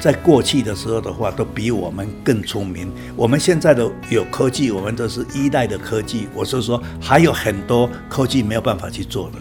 [0.00, 2.90] 在过去的时候的话，都比我们更聪明。
[3.14, 6.26] 我们现在的有科技，我们都是一代的科技。
[6.34, 9.38] 我是说，还有很多科技没有办法去做的。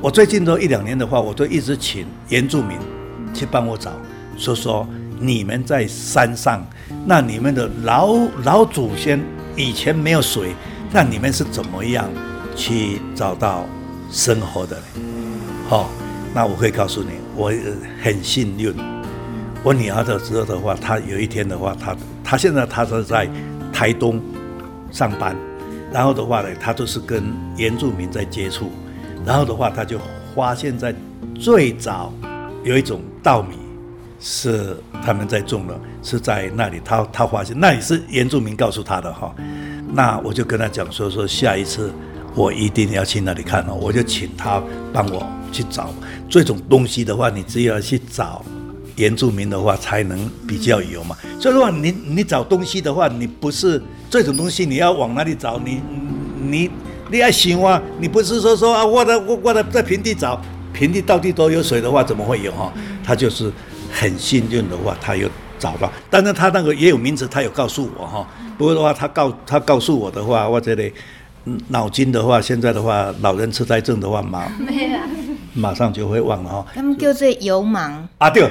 [0.00, 2.78] 我最近都一两年的话，我都一直请原住民
[3.34, 3.90] 去帮我找，
[4.36, 4.86] 说说
[5.18, 6.64] 你们在山上，
[7.04, 9.20] 那你们的老老祖先
[9.56, 10.54] 以前没有水，
[10.92, 12.08] 那你们是怎么样
[12.54, 13.66] 去找到
[14.08, 14.82] 生活的呢？
[15.68, 15.90] 好，
[16.32, 17.52] 那我可以告诉你，我
[18.00, 18.72] 很幸运。
[19.64, 23.28] 我女儿的时候的话，她有一天的话，她她现在她是在
[23.72, 24.22] 台东
[24.92, 25.34] 上班，
[25.92, 27.24] 然后的话呢，她都是跟
[27.56, 28.70] 原住民在接触，
[29.24, 29.98] 然后的话，他就
[30.34, 30.94] 发现，在
[31.34, 32.12] 最早
[32.64, 33.56] 有一种稻米
[34.20, 39.34] 是他们在种的，是在那里，他他发现那里是原住民告诉他的哈，
[39.92, 41.92] 那我就跟他讲说说下一次
[42.34, 45.90] 我一定要去那里看哦，我就请他帮我去找
[46.28, 48.44] 这种东西的话，你只要去找。
[48.96, 55.56] 原住民的话才能比较有嘛，所以说你你找东西的话，你不是这种东西，你要往哪里找？
[55.64, 55.80] 你
[56.36, 56.68] 你
[57.10, 60.40] 你要想啊，你不是说说啊，我的我我的在平地找，
[60.72, 62.72] 平地到底都有水的话，怎么会有哈？
[63.04, 63.50] 他就是
[63.92, 68.26] 很幸运的话，他有找到，但是他那个也有名字，他有告诉我哈。
[68.56, 70.92] 不过的话，他告他告诉我的话，我这里
[71.68, 74.50] 脑筋的话，现在的话，老人痴呆症的话马
[75.54, 76.66] 马上就会忘了哈。
[76.74, 78.48] 他们叫做油盲啊，对。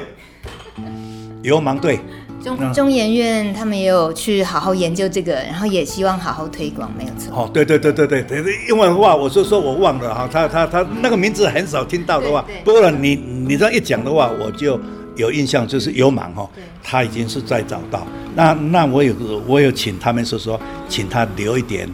[1.43, 1.99] 油盲对，
[2.47, 7.35] 中中研院他们也有去好好研究这个，然后也希望好好推广，没有错。
[7.35, 14.79] 哦，对对对对对对，因为的话，我是说我忘了哈，他他他那个名字很少听到的话，不过你你这样一讲的话，我就
[15.15, 16.49] 有印象，就是油盲哈，
[16.81, 18.07] 他已经是在找到。
[18.35, 19.13] 那那我有
[19.45, 21.89] 我有请他们是说，请他留一点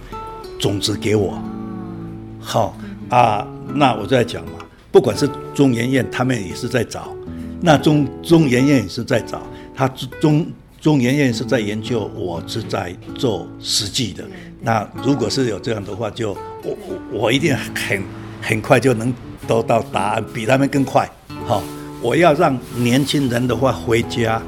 [0.60, 1.42] 种子给我。
[2.40, 2.78] 好
[3.10, 4.52] 啊，那我就在讲嘛，
[4.92, 7.08] 不管是中研院，他们也是在找。
[7.62, 9.42] 那中中研院也是在找
[9.76, 9.88] 他
[10.20, 10.46] 中
[10.80, 14.24] 中研院是在研究，我是在做实际的。
[14.62, 16.32] 那如果是有这样的话，就
[16.64, 18.04] 我我我一定很
[18.42, 19.14] 很快就能
[19.48, 21.10] 得到答案，比他们更快。
[21.46, 21.64] 好，
[22.02, 24.42] 我要让年轻人的话回家，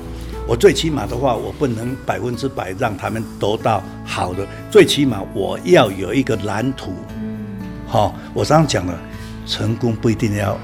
[0.48, 6.94] 我最起码的话，我不能百分之百让他们得到好的，最起码我要有一个蓝图。
[7.88, 9.00] 好，我刚刚讲了，
[9.46, 10.58] 成功不一定要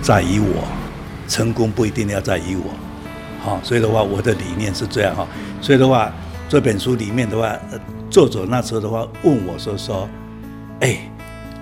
[0.00, 0.64] 在于我。
[1.26, 2.70] 成功不一定要在于我，
[3.44, 5.26] 好，所以的话，我的理念是这样哈。
[5.60, 6.10] 所以的话，
[6.48, 7.54] 这本书里面的话，
[8.08, 10.08] 作者那时候的话问我说说，
[10.80, 10.96] 哎，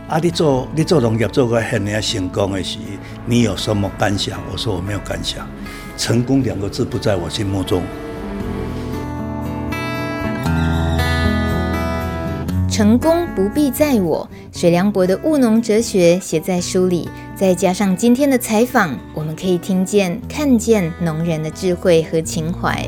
[0.09, 2.79] 啊，你做你做农业做过很年成功的事，
[3.27, 4.39] 你有什么感想？
[4.53, 5.45] 我说我没有感想，
[5.97, 7.83] 成功两个字不在我心目中。
[12.73, 14.27] 成功不必在我。
[14.51, 17.07] 水良博的务农哲学写在书里，
[17.37, 22.83] 再加上今天的采访，我们可以听见、看见农人的智慧和情怀。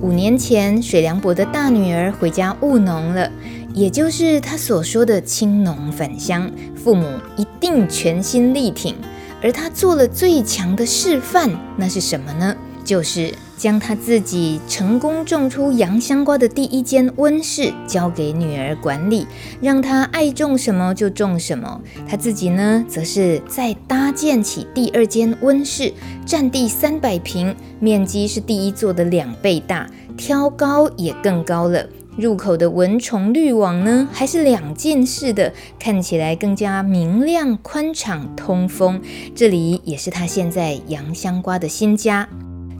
[0.00, 3.28] 五年前，水良博的大女儿回家务农了，
[3.74, 8.94] 也就是他所说的青农返乡，父母一定全心力挺。
[9.42, 12.54] 而他做了最强的示范，那是什么呢？
[12.84, 19.26] 就是将他自己成功种出洋香瓜的第一间温室交给女儿管理，
[19.60, 21.80] 让她爱种什么就种什么。
[22.08, 25.92] 他自己呢，则是再搭建起第二间温室，
[26.26, 31.86] 占地三百平，面积是第一座的两倍大，挑高也更高了。
[32.16, 39.00] 入口的蚊虫滤网呢，还是两进式的，看起来更加明亮、宽敞、通风。
[39.34, 42.28] 这里也是他现在洋香瓜的新家。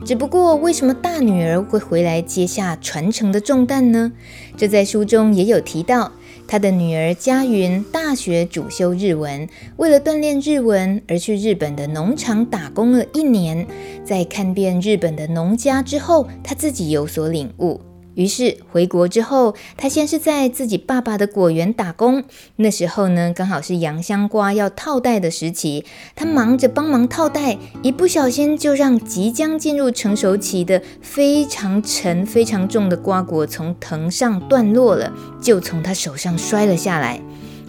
[0.05, 4.11] 只不过，为什么大女儿会回来接下传承的重担呢？
[4.55, 6.11] 这在书中也有提到。
[6.47, 13.65] 她的女儿佳云大学主修日文，为了锻炼日文而去日本的农场打工了一年。
[14.05, 17.81] 在看遍日本的农家之后，她自己有所领悟。
[18.15, 22.23] 于是回国之后，他先是在自己爸爸的果园打工。
[22.55, 25.85] 那时候呢，刚好是洋香瓜要套袋的时期，
[26.15, 37.21] 他忙着帮忙套袋，一不小心就让即将进入成熟期的非常沉、非常重的瓜果从藤上断落了，就从他手上摔了下来。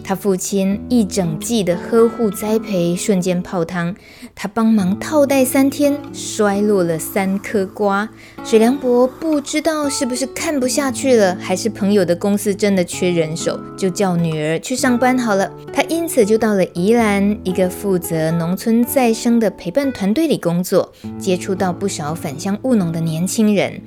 [0.07, 3.93] 他父亲一整季的呵护栽培瞬间泡汤，
[4.33, 8.07] 他帮忙套袋三天，摔落了三颗瓜。
[8.41, 15.51] 水良博不知道是不是看不下去了，还是朋友的公司真的缺人手，就叫女儿去上班好了。
[15.73, 23.81] 他因此就到了宜兰一个负责农村再生的陪伴团队里工作，接触到不少返乡务农的年轻人。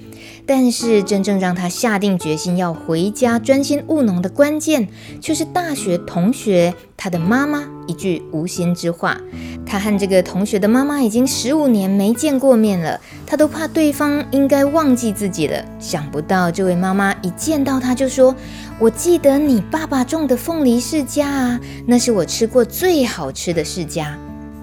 [0.53, 4.88] 但是真正让他下定决心要回家专心务农的关键，
[5.20, 9.16] 却是大学同学他的妈妈一句无心之话。
[9.64, 15.64] 他和这个同学的妈妈已经十五年没见过面了，他都怕对方应该忘记自己了。
[15.78, 18.34] 想不到这位妈妈一见到他就说
[18.80, 24.09] ：“我记得你爸爸种的凤梨释迦啊，那是我吃过最好吃的释迦。”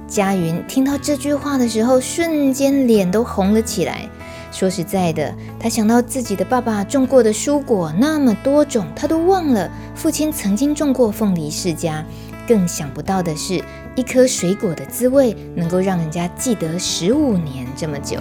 [0.05, 4.09] 佳云听到这句话的时候，瞬间脸都红了起来。
[4.52, 12.04] 说实在的，他想到自己的爸爸种过的蔬果那么多种，他都忘了父亲曾经种过凤梨释迦。
[12.48, 13.62] 更想不到的是，
[13.95, 18.18] 一颗水果的滋味能够让人家记得十五年这么久。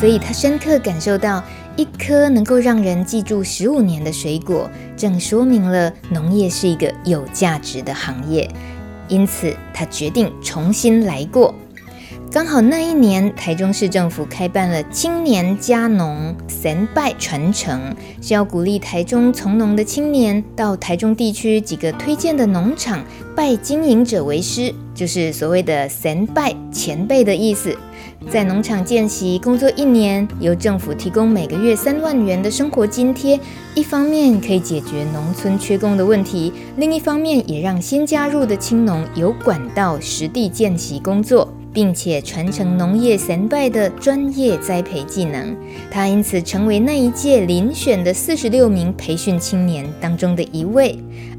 [0.00, 1.44] 所以他深刻感受到，
[1.76, 8.50] 一颗能够让人记住十五年的水果，正说明了农业是一个有价值的行业。
[9.08, 11.54] 因此，他决定重新来过。
[12.32, 23.04] 刚好那一年，台中市政府开办了青年家农先辈传承，是要鼓励台中从农的青年到台中地区几个推荐的农场
[23.34, 27.76] 拜经营者为师，就是所谓的先辈前辈的意思。
[28.30, 33.40] 在农场见习工作一年，由政府提供每个月三万元的生活津贴，
[33.74, 41.52] 一方面可以解决农村缺工的问题，另一方面也让新加入的青农有管道实地见习工作。
[41.72, 45.56] 并且传承农业神拜的专业栽培技能，
[45.90, 50.98] 他因此成为那一届遴选的四十六名培训青年当中的一位。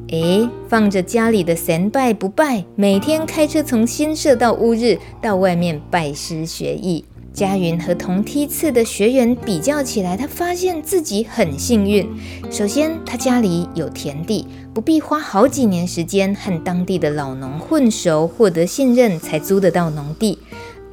[0.10, 7.06] 诶，放着家里的神拜不拜，每天开车从新社到乌日到外面拜师学艺。
[7.34, 12.08] 佳云和同梯次的学员比较起来，他发现自己很幸运。
[12.52, 20.38] 首先，他家里有田地，不必花好几年时间和当地的老农混熟，获得信任才租得到农地。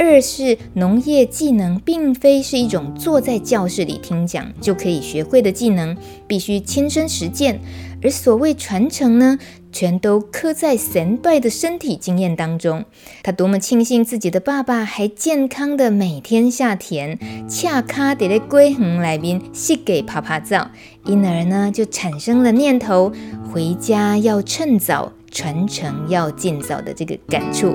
[0.01, 5.97] 二是农业技能并非是一种坐在教室里听讲就可以学会的技能，
[6.28, 7.61] 必须亲身实践。
[8.01, 9.36] 而所谓传承呢，
[9.72, 12.84] 全都刻在神拜的身体经验当中。
[13.22, 20.70] 他多么庆幸自己的爸爸还健康的每天下田，恰卡得在归恒来宾洗给爬爬澡，
[21.04, 23.12] 因而呢就产生了念头
[23.52, 27.74] 回家要趁早，传承要尽早的这个感触。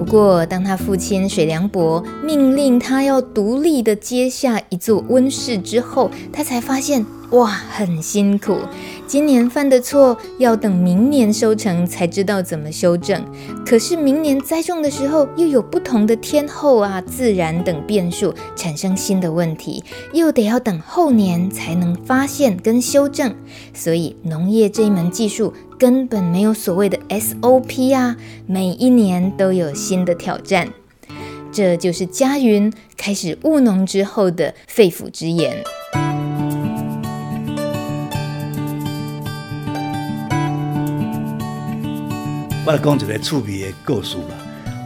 [0.00, 8.56] 不过，当他父亲水良博命令他要独立的接下一座温室之后，他才发现，哇，很辛苦。
[9.06, 13.22] 今年犯的错，要等明年收成才知道怎么修正。
[13.66, 19.84] 可是明年栽种的时候，又有不同的天候啊、自然等变数，产生新的问题，
[20.14, 23.34] 又得要等后年才能发现跟修正。
[23.74, 25.52] 所以，农业这一门技术。
[25.80, 28.14] 根本没有所谓的 SOP 啊！
[28.46, 30.68] 每一年都有新的挑战，
[31.50, 35.56] 这就是佳云开始务农之后的肺腑之言。
[42.66, 44.36] 我来讲一个趣味的故事啦。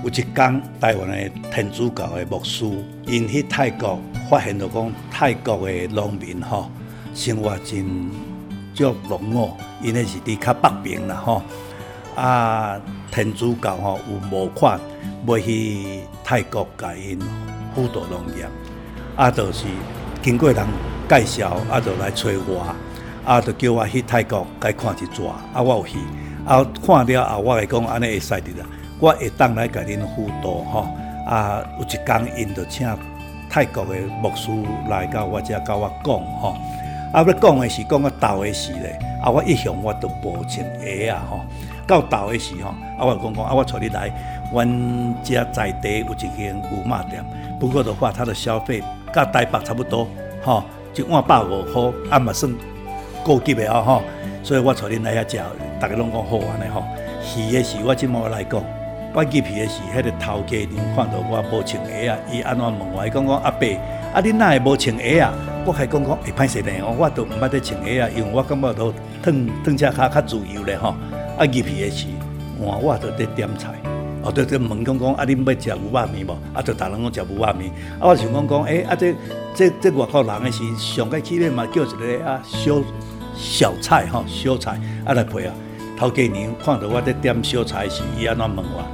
[0.04, 2.64] 有一天，台湾的天主教的牧师
[3.08, 3.98] 因去泰国，
[4.30, 6.70] 发现到讲泰国的农民哈，
[7.12, 8.33] 生活真。
[8.74, 11.42] 足农务，因为是伫较北边啦吼。
[12.16, 14.78] 啊，天主教吼有募款
[15.26, 17.18] 要去泰国甲因
[17.74, 18.46] 辅导农业，
[19.16, 19.64] 啊，就是
[20.22, 20.64] 经过人
[21.08, 22.64] 介绍，啊，就来找我，
[23.24, 25.98] 啊，就叫我去泰国该看一撮，啊，我有去。
[26.46, 28.66] 啊，看了后，我来讲安尼会使的啦。
[29.00, 30.86] 我会当来甲恁辅导吼。
[31.26, 32.86] 啊，有一工因着请
[33.50, 34.50] 泰国的牧师
[34.88, 36.54] 来到我遮，甲我讲吼。
[37.14, 38.98] 啊要讲的是讲个倒的时咧。
[39.22, 41.40] 啊，我一向我都无穿鞋啊吼。
[41.86, 44.10] 到倒的时吼，啊，我讲讲啊，我带你来，
[44.52, 47.24] 阮遮在地有一间牛肉店。
[47.58, 50.06] 不过的话，它的消费甲台北差不多
[50.42, 52.52] 吼，一碗百五块，啊嘛算
[53.24, 54.02] 高级的啊吼。
[54.42, 55.40] 所以我带恁来遐食。
[55.80, 56.82] 大家拢讲好安尼吼，
[57.38, 58.62] 鱼的时我即么来讲，
[59.14, 63.06] 我鱼皮的时，迄个头家娘看到我无穿鞋啊，伊安怎问我？
[63.06, 63.66] 伊讲讲阿伯，
[64.14, 65.34] 啊你哪会无穿鞋啊？
[65.66, 69.32] 我还讲讲会歹势呢，我都毋捌得穿鞋啊，因为我感觉都脱
[69.64, 70.94] 脱只脚较自由咧吼。
[71.36, 72.06] 啊鱼皮的时，
[72.60, 73.74] 换我都得点菜，
[74.22, 76.30] 哦对对问讲讲，啊恁要食牛肉面无？
[76.56, 79.12] 啊就逐人讲食牛肉面，啊我想讲讲，诶啊这
[79.52, 82.80] 这这外国人的是上个起码嘛叫一个啊小
[83.34, 85.52] 小菜吼，小菜啊来配啊。
[85.98, 88.84] 头家娘看到我在点小菜时，伊安怎问我？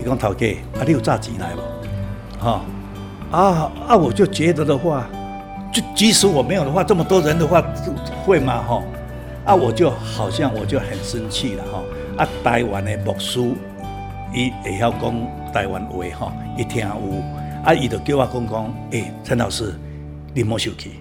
[0.00, 0.46] 伊讲头家，
[0.78, 1.60] 啊，你有炸钱来无？
[2.42, 2.60] 哈、哦，
[3.34, 5.08] 啊啊，我就觉得的话，
[5.72, 7.60] 就即使我没有的话，这么多人的话，
[8.24, 8.62] 会吗？
[8.62, 8.82] 哈，
[9.44, 11.82] 啊，我就好像我就很生气了，哈，
[12.18, 13.40] 啊，台湾的牧师，
[14.32, 15.12] 伊会晓讲
[15.52, 16.94] 台湾话，哈，伊听有，
[17.64, 19.74] 啊，伊就叫我讲讲，诶、陈老师，
[20.32, 20.92] 你莫生气，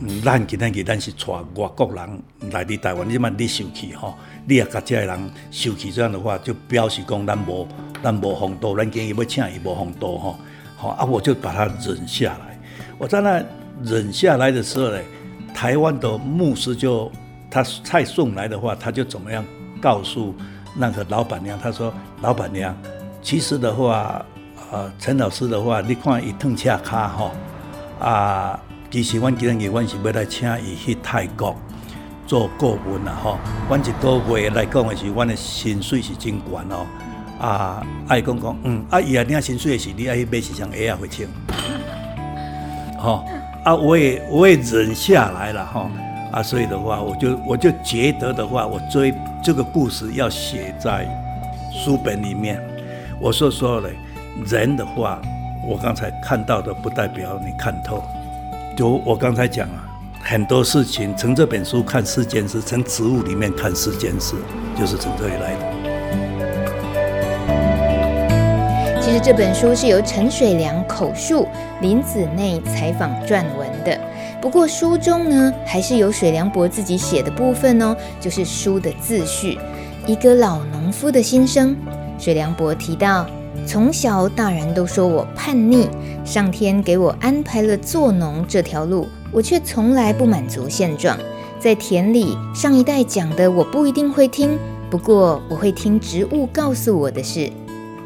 [0.00, 4.14] 嗯，咱今仔日咱是带外国人来你台湾，你嘛你生气，哈。
[4.44, 7.66] 你也甲遮个人受气，这样的话就表示讲咱无
[8.02, 10.36] 咱无风度，咱建议要请伊无风度吼，
[10.82, 12.58] 好啊，我就把他忍下来。
[12.98, 13.40] 我在那
[13.84, 14.98] 忍下来的时候呢，
[15.54, 17.08] 台湾的牧师就
[17.48, 19.44] 他菜送来的话，他就怎么样
[19.80, 20.34] 告诉
[20.76, 22.76] 那个老板娘，他说老板娘，
[23.22, 24.26] 其实的话，
[24.72, 27.30] 呃，陈老师的话，你看伊褪车卡吼，
[28.00, 28.58] 啊，
[28.90, 31.54] 其实阮今日阮是要来请伊去泰国。
[32.26, 36.84] 做顾问啦，吼，阮一个月来讲的是，阮的薪水是真悬哦。
[37.42, 41.28] 啊，爱讲讲，嗯，啊，伊啊领薪水的时，你爱去买时尚鞋啊，会穿。
[42.96, 43.24] 吼，
[43.64, 45.90] 啊，我也我也忍下来了，吼，
[46.30, 49.12] 啊，所以的话，我就我就觉得的话，我追
[49.42, 51.04] 这个故事要写在
[51.72, 52.62] 书本里面。
[53.20, 53.90] 我说说嘞，
[54.46, 55.20] 人的话，
[55.66, 58.02] 我刚才看到的不代表你看透。
[58.76, 59.88] 就我刚才讲啊。
[60.24, 64.36] 很多事情从这本书看世间事，从植物里面看世间事，
[64.78, 65.71] 就是从这里来的。
[69.12, 71.46] 其实这本书是由陈水良口述，
[71.82, 74.00] 林子内采访撰文的。
[74.40, 79.58] 不过书中呢，还是有水良伯自己写的部分哦，就是书的自序，
[80.06, 81.76] 一个老农夫的心声。
[82.18, 83.26] 水良伯提到，
[83.66, 85.90] 从小大人都说我叛逆，
[86.24, 89.06] 上天给我安排了做农这条路。
[89.30, 91.18] 我却从来不满足现状，
[91.60, 94.58] 在田里，上一代讲的我不一定会听，
[94.88, 97.52] 不过我会听植物告诉我的事。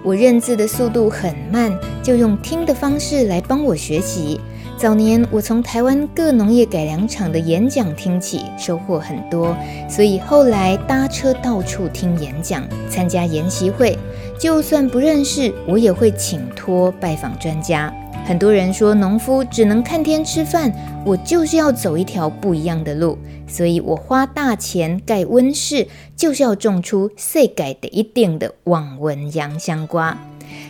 [0.06, 4.40] 我认字的速度很慢，就用听的方式来帮我学习。
[4.78, 9.56] 早年我从台湾各农业改良场的演讲听起，收获很多，
[9.90, 13.98] 所以后来搭车到处听演讲，参加研习会，
[14.38, 17.92] 就算不认识，我也会请托拜访专家。
[18.26, 20.72] 很多人说农夫只能看天吃饭，
[21.04, 23.16] 我就是要走一条不一样的路，
[23.46, 30.18] 所以我花大钱盖温室，就是要种出世界第一定的网纹洋香瓜。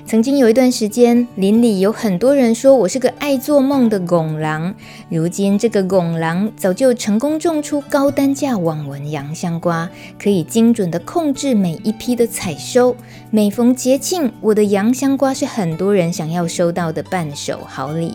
[0.07, 4.73] 曾经有一段时间，邻里有很多人说我是个爱做梦的戆人。
[5.09, 12.95] 如今，这个戆人早就成功种出高单价网纹洋香瓜，可以精准地控制每一批的采收。
[13.33, 18.15] 每逢节庆，我的洋香瓜是很多人想要收到的伴手好礼。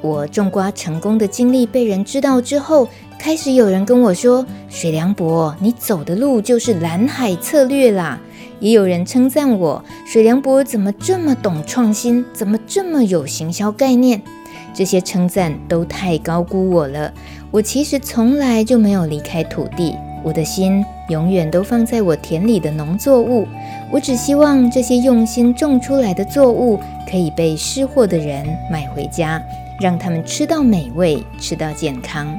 [0.00, 8.20] 我种瓜成功的经历被人知道之后，开始有人跟我说：“水良博，你走的路就是蓝海策略啦。”
[8.62, 14.22] 也有人称赞我，水良伯怎么这么懂创新，怎么这么有行销概念？
[14.72, 17.12] 这些称赞都太高估我了。
[17.50, 23.48] 我其实从来就没有离开土地，我的心永远都放在我田里的农作物。
[23.90, 26.78] 我只希望这些用心种出来的作物
[27.10, 29.42] 可以被识货的人买回家，
[29.80, 32.38] 让他们吃到美味，吃到健康。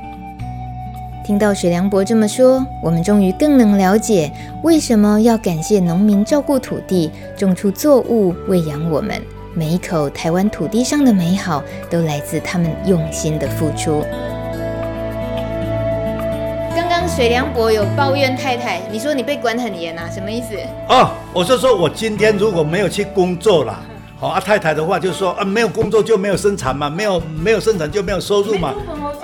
[1.23, 4.29] 听到水良伯这么说，我们终于更能了解
[4.61, 9.21] 为什么要感谢农民照顾土地、种出作物、喂养我们。
[9.53, 14.03] 每一口台湾土地上的美好，都来自他们用心的付出。
[16.75, 20.09] 刚刚水良伯有抱怨太太，你说你被管很严啊？
[20.13, 20.57] 什么意思？
[20.89, 23.79] 哦，我是说我今天如果没有去工作了。
[24.19, 28.73] 好啊，太太的话就说啊，没有工作就没有生产嘛，没有没有生产就没有收入嘛。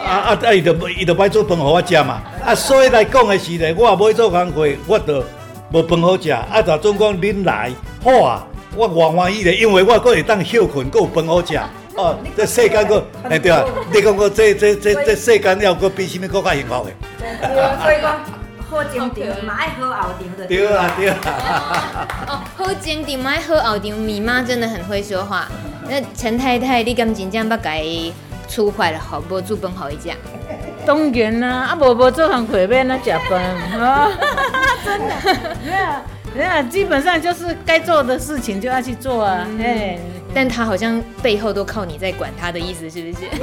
[0.10, 0.53] 啊啊啊！
[0.53, 2.22] 伊就伊就买做饭互我食嘛。
[2.43, 5.24] 啊，所以来讲的是咧，我也不做工课，我就
[5.72, 6.32] 无饭好食。
[6.32, 7.72] 啊，就总讲恁来
[8.03, 11.60] 好啊，我欢欢喜咧，因为我阁会当休困，够饭好食。
[11.95, 16.91] 哦，这世间个哎对啊，你讲我这这这这世间要个比什么更加幸福的？
[17.84, 18.20] 所以讲。
[18.72, 20.45] 好前庭，嘛爱好后庭的。
[20.45, 21.18] 对啊，对啊。
[22.28, 23.97] 哦，好前庭，嘛爱好后庭。
[23.97, 25.47] 米妈真的很会说话。
[25.89, 27.84] 那陈太太，你敢真正不该
[28.50, 30.14] 出坏了，好不煮饭好一家？
[30.86, 33.43] 当然啦，啊，无无做项会变那食饭，
[33.80, 34.10] 啊，
[34.84, 35.14] 真的。
[35.64, 36.02] 对啊，
[36.34, 39.45] 对啊，基本上就是该做的事情就要去做啊。
[39.60, 43.26] 哎、嗯，但他好像背后都靠你在管他的意思，是不是？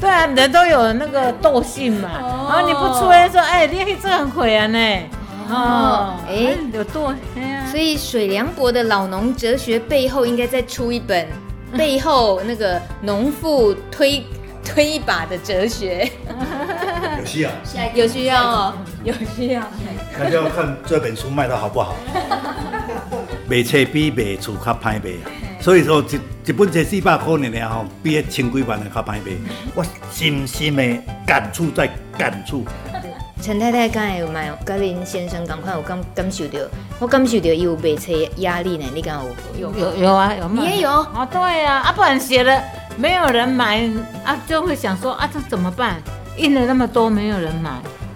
[0.00, 2.10] 对啊，人都有那个惰性嘛。
[2.20, 4.78] 哦、然后你不出来说，哎，你这很亏啊呢。
[5.48, 7.12] 哦，哎，有惰。
[7.70, 11.26] 所以水良博的老农哲学背后，应该再出一本
[11.78, 14.24] 背后那个农妇推
[14.64, 16.08] 推一把的哲学。
[17.18, 17.50] 有需要，
[17.94, 19.62] 有需要哦，有需要。
[20.18, 21.94] 那就要看这本书卖的好不好。
[23.48, 25.30] 卖册比卖厝较歹卖啊。
[25.60, 29.32] 所以说一一本这四百块呢，吼，比那千几万的较歹卖。
[29.74, 32.64] 我深深的感触在感触。
[33.42, 36.58] 陈太太刚才有买，跟林先生赶快有感感受到，
[36.98, 38.84] 我感受到有卖车压力呢。
[38.94, 39.18] 你敢
[39.58, 40.64] 有有有有啊有吗？
[40.64, 42.62] 也有啊，对啊，啊不然写了
[42.96, 43.86] 没有人买
[44.24, 46.00] 啊，就会想说啊这怎么办？
[46.38, 47.70] 印了那么多没有人买，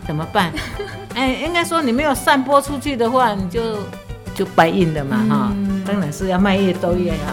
[0.06, 0.50] 怎么办？
[1.14, 3.76] 哎，应该说你没有散播出去的话，你就
[4.34, 5.52] 就白印了嘛哈。
[5.52, 7.32] 嗯当然是要卖越多越好。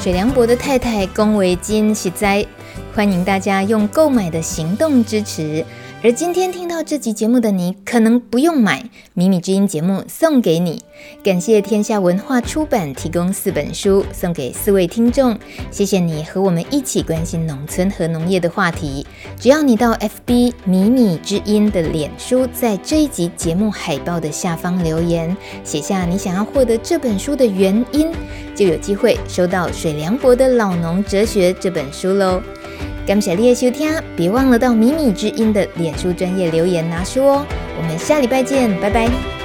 [0.00, 2.46] 水良伯的太太龚维金实在
[2.94, 5.64] 欢迎大家用购买的行动支持。
[6.00, 8.80] 而今天听到这集节目的你，可能不用买
[9.14, 10.80] 《米米之音》节目送给你。
[11.24, 15.36] 感谢天下文化出版提供四本书送给四位听众，
[15.72, 19.04] 谢谢你和我们一起关心农村和农业的话题。
[19.40, 28.12] 只要你到 FB 米米之音的脸书，在这一集节目海报的下方留言，写下你想要获得这本书的原因，
[28.54, 32.40] 就有机会收到水良博的老农哲学这本书喽。
[33.06, 37.46] 感谢你的收听，别忘了到米米之音的脸书专业留言拿书哦。
[37.76, 39.43] 我们下礼拜见，拜拜。